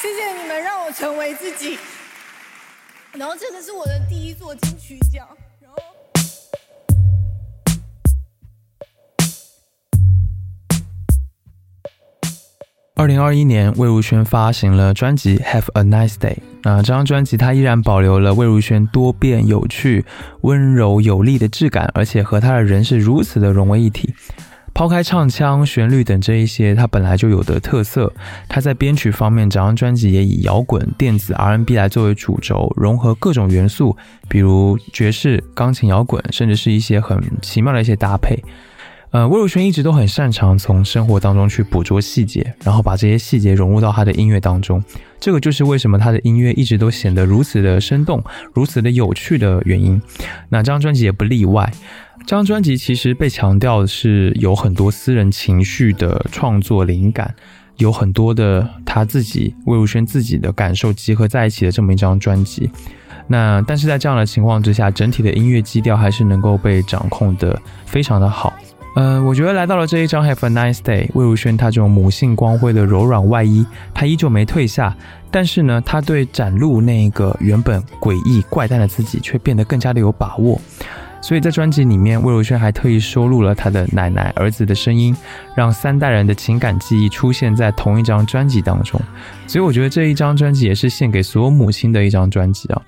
[0.00, 1.78] 谢谢你们让我成为自己。
[3.12, 5.28] 然后这个是我的第一座金曲奖。
[12.96, 16.34] 二零二一年，魏如萱发行了专辑《Have a Nice Day》。
[16.62, 20.04] 那这张专辑，它依然保留了魏如萱多变、有趣、
[20.42, 24.14] 温柔有力的质感，而且和她的人是如此的融为一体。
[24.72, 28.12] 抛开唱腔、旋律等这一些它本来就有的特色，
[28.48, 33.96] 它在编曲方面，整张专辑也以摇滚、电子、R&B 来作为主轴，融合各种元素，
[34.28, 38.40] 比如爵士、钢琴、摇滚，甚至是一些很奇妙的一些搭配。
[39.14, 44.82] 呃，魏如萱一直都很擅长从生活当中去捕捉细节，然后把这些细节融入到她的音乐当中。
[45.20, 48.20] 这个就是为什么她的音乐一直都显得如此的生动、
[48.52, 50.02] 如此的有趣的原因。
[50.48, 51.72] 那这张专辑也不例外。
[52.26, 57.32] 这张专辑其实被强调的是有很多私人情绪的创作灵感，
[57.76, 62.68] 有很多的她自己魏如萱自己的感受集合在一起的这么一张专辑。
[63.28, 68.52] 那但是在这样的情况之下，整体的音乐基调还是能够被掌控的非常的好。
[68.94, 74.96] 呃，我觉得来到了这一张《Have a Nice Day》，魏如萱她这种母性光辉的柔软外衣，她依旧没退下，
[75.32, 80.60] 但是呢，她对展露那个原本诡异怪诞的自己，却变得更加的有把握。
[81.20, 85.16] 所以在专辑里面，魏如萱还特意收录了她的奶奶、儿子的声音，
[85.56, 89.00] 让三代人的情感记忆出现在同一张专辑当中。
[89.48, 92.80] 所以我觉得这一张专辑也是献给所有母亲的一张专辑啊。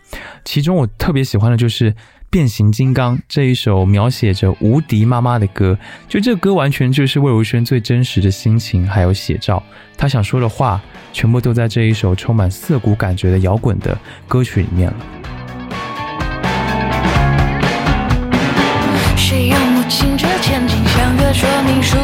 [0.44, 1.92] 其中我特别喜欢的就是。
[2.28, 5.78] 变形金刚这一首描写着无敌妈妈的歌，
[6.08, 9.62] 就这歌完全就是魏如萱最真实的心情，还有写照。
[9.96, 10.80] 她想说的话，
[11.12, 13.96] 全部都在这一首充满涩谷感觉的摇滚的
[14.28, 14.96] 歌曲里面了。
[19.16, 21.96] 谁让我亲这千金像个说明书，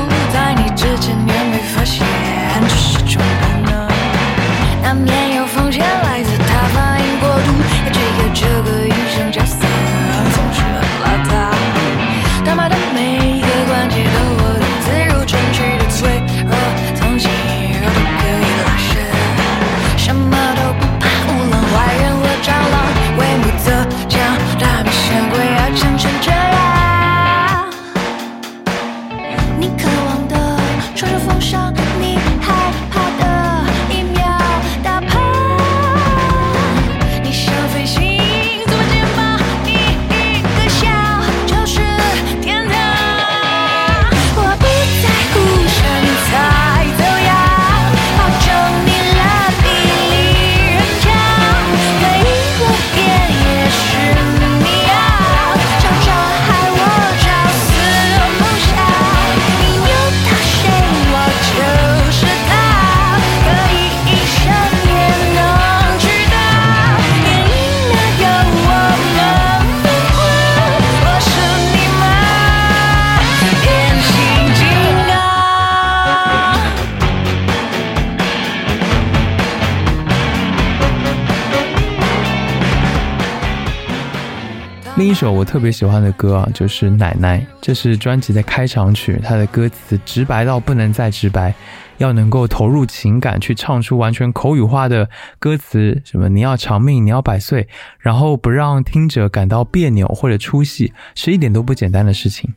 [85.22, 91.54] 首我特别喜欢的歌啊，就是《奶奶》，这是专辑的开场曲，它的歌词直白到不能再直白，
[91.98, 95.08] 要能够投入情感去唱出完全口语化的
[95.38, 97.68] 歌词，什么你要长命，你要百岁，
[98.00, 102.52] 然后不让听者感到别扭或者出戏，是一点都不简单的事情。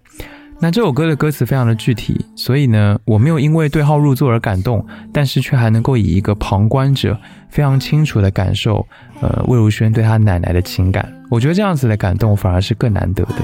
[0.60, 4.84] 那这首歌的歌词非常的具体，所以呢，我没有因为对号入座而感动，
[5.14, 7.16] 但是却还能够以一个旁观者
[7.50, 8.88] 非常清楚的感受，
[9.22, 11.12] 呃，魏如萱对她奶奶的情感。
[11.30, 13.36] 我觉得这样子的感动反而是更难得的。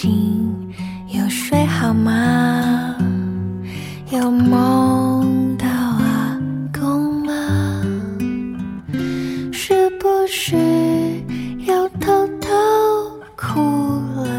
[0.00, 0.74] 最近
[1.08, 2.94] 有睡好吗？
[4.12, 6.38] 有梦到阿
[6.72, 7.82] 公吗？
[9.52, 10.54] 是不是
[11.66, 12.54] 又偷偷
[13.36, 13.60] 哭
[14.22, 14.30] 了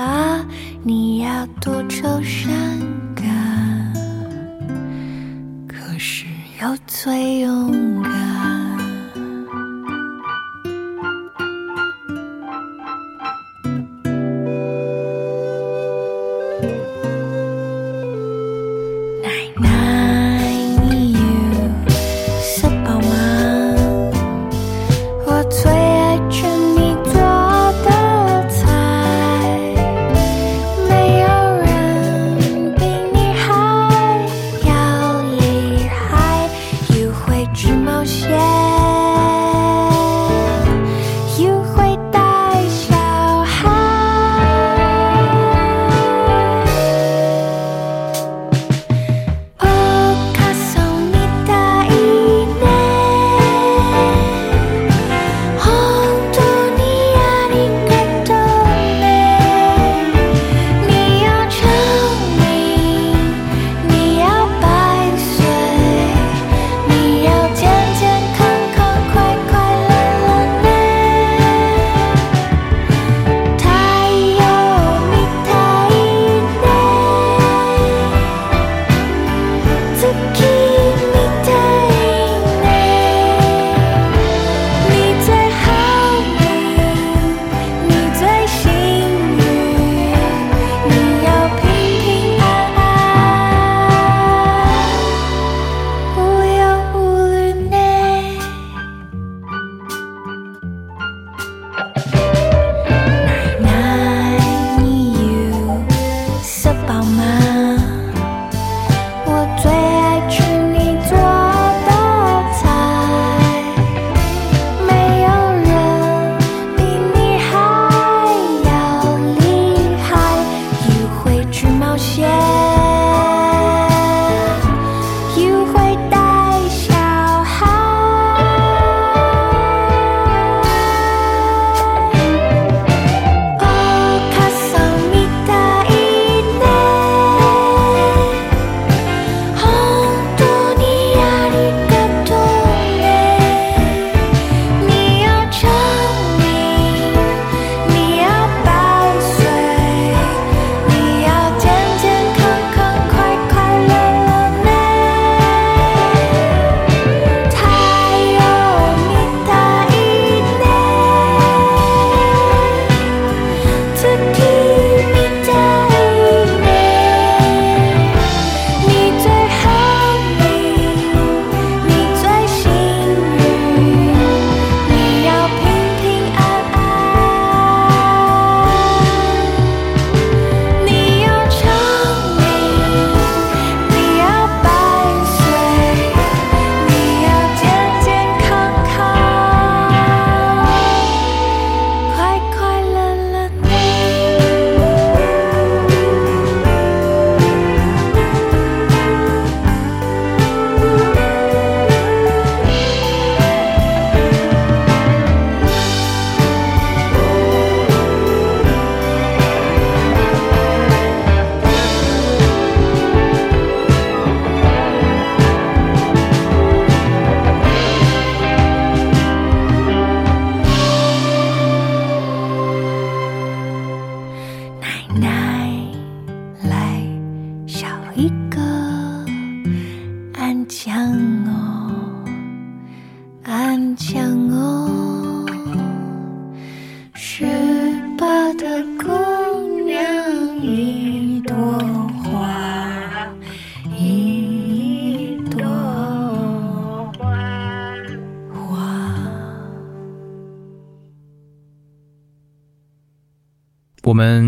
[0.00, 0.44] 啊？
[0.82, 2.52] 你要多愁善
[3.14, 3.92] 感，
[5.68, 6.26] 可是
[6.60, 8.33] 又最勇敢。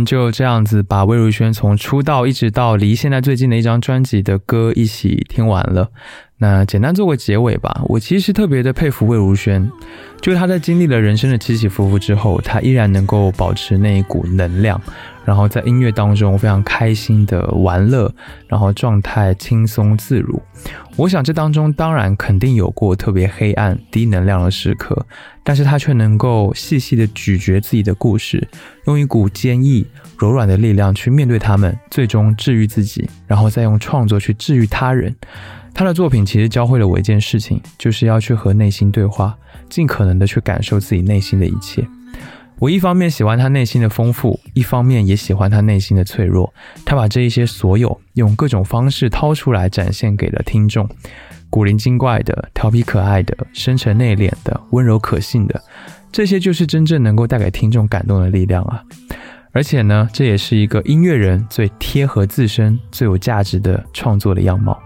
[0.06, 5.90] 就这样子把魏如萱从出道一直到离现在最近的一张专辑的歌一起听完了。
[6.38, 7.82] 那简单做个结尾吧。
[7.86, 9.70] 我其实特别的佩服魏如萱，
[10.26, 14.82] 就是他在经历了人生的起起伏伏之后，他依然能够保持那一股能量，
[15.24, 18.12] 然后在音乐当中非常开心的玩乐，
[18.48, 20.42] 然后状态轻松自如。
[20.96, 25.06] 我想这当中当然肯定有过特别黑暗、低能量的时刻，
[25.44, 28.48] 但是他却能够细细的咀嚼自己的故事，
[28.88, 29.86] 用一股坚毅、
[30.18, 35.14] 柔软的力量去面对他们，最终治愈自己，然后再用创作去治愈他人。
[35.72, 39.36] 他的作品其实教会了我一件事情，就是要去和内心对话，
[39.68, 41.86] 尽可能的去感受自己内心的一切。
[42.58, 46.52] 我一方面喜欢他内心的丰富，一方面也喜欢他内心的脆弱。
[46.86, 50.88] 他把这一些所有用各种方式掏出来，展现给了听众。
[51.50, 55.62] 古灵精怪的、调皮可爱的、深沉内敛的、温柔可信的，
[56.10, 58.82] 这些就是真正能够带给听众感动的力量啊！
[59.52, 64.78] 而且呢，这也是一个音乐人最贴合自身、最有价值的创作的样貌。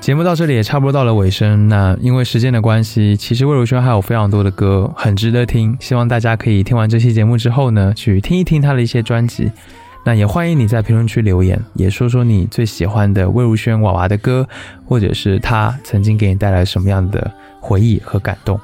[0.00, 1.68] 节目到这里也差不多到了尾声。
[1.68, 5.76] 那因为时间的关系，其实魏如萱还有非常多的歌很值得听。
[5.80, 9.50] 希望大家可以听完这期节目之后呢，去听一听她的一些专辑。
[10.04, 14.48] 那也欢迎你在评论区留言，也说说你最喜欢的魏如萱娃娃的歌，
[14.86, 17.30] 或者是她曾经给你带来什么样的
[17.60, 18.58] 回忆和感动。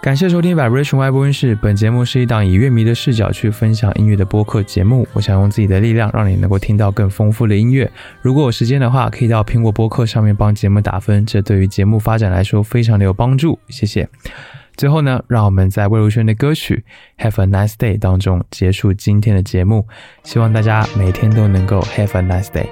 [0.00, 1.56] 感谢收听 Vibration Y 播音室。
[1.56, 5.06] 本节目是一档以乐迷的视角去分享音乐的播客节目。
[5.12, 7.90] 我想用自己的力量，让你能够听到更丰富的音乐。
[8.22, 13.58] 如果有时间的话，可以到苹果播客上面帮节目打分，这对于节目发展来说非常的有帮助。
[13.68, 14.08] 谢谢。
[14.76, 16.84] 最后呢，让我们在魏如萱的歌曲
[17.28, 19.84] 《Have a Nice Day》当中结束今天的节目。
[20.22, 22.68] 希望大家每天都能够 Have a Nice Day。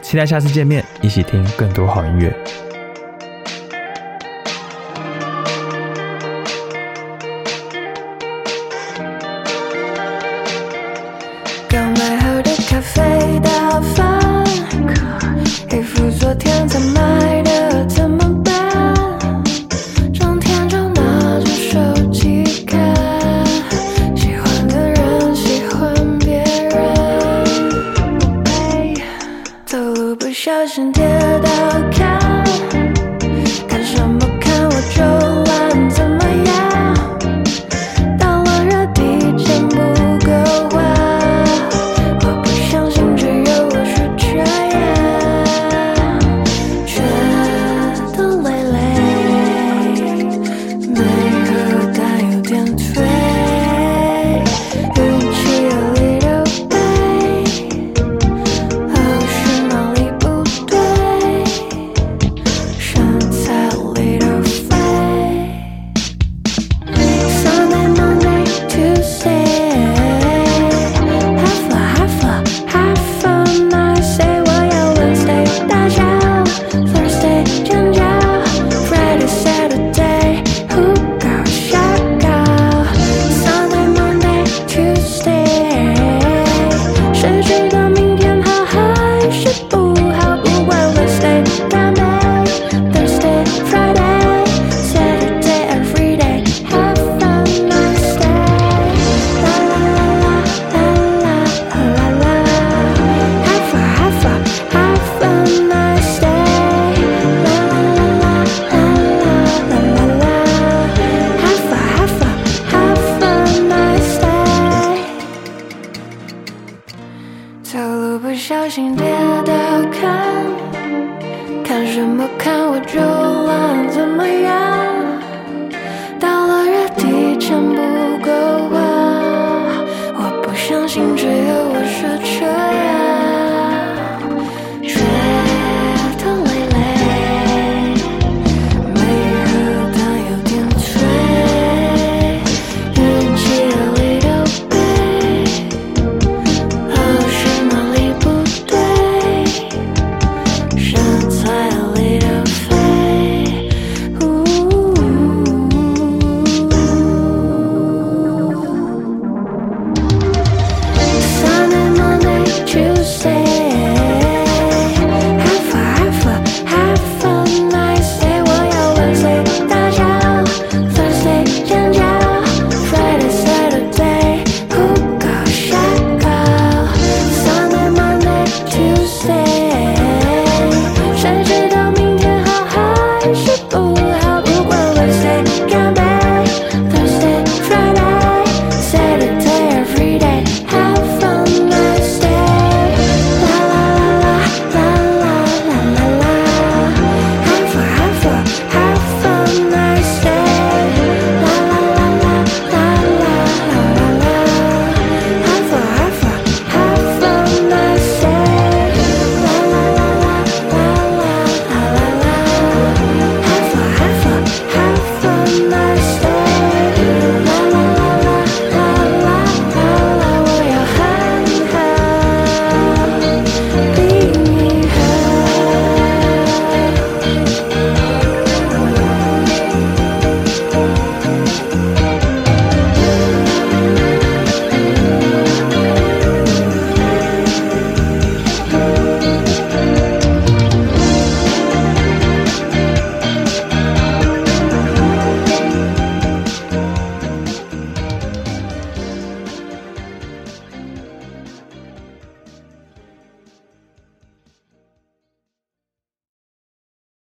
[0.00, 2.71] 期待下次见面，一起听更多好音乐。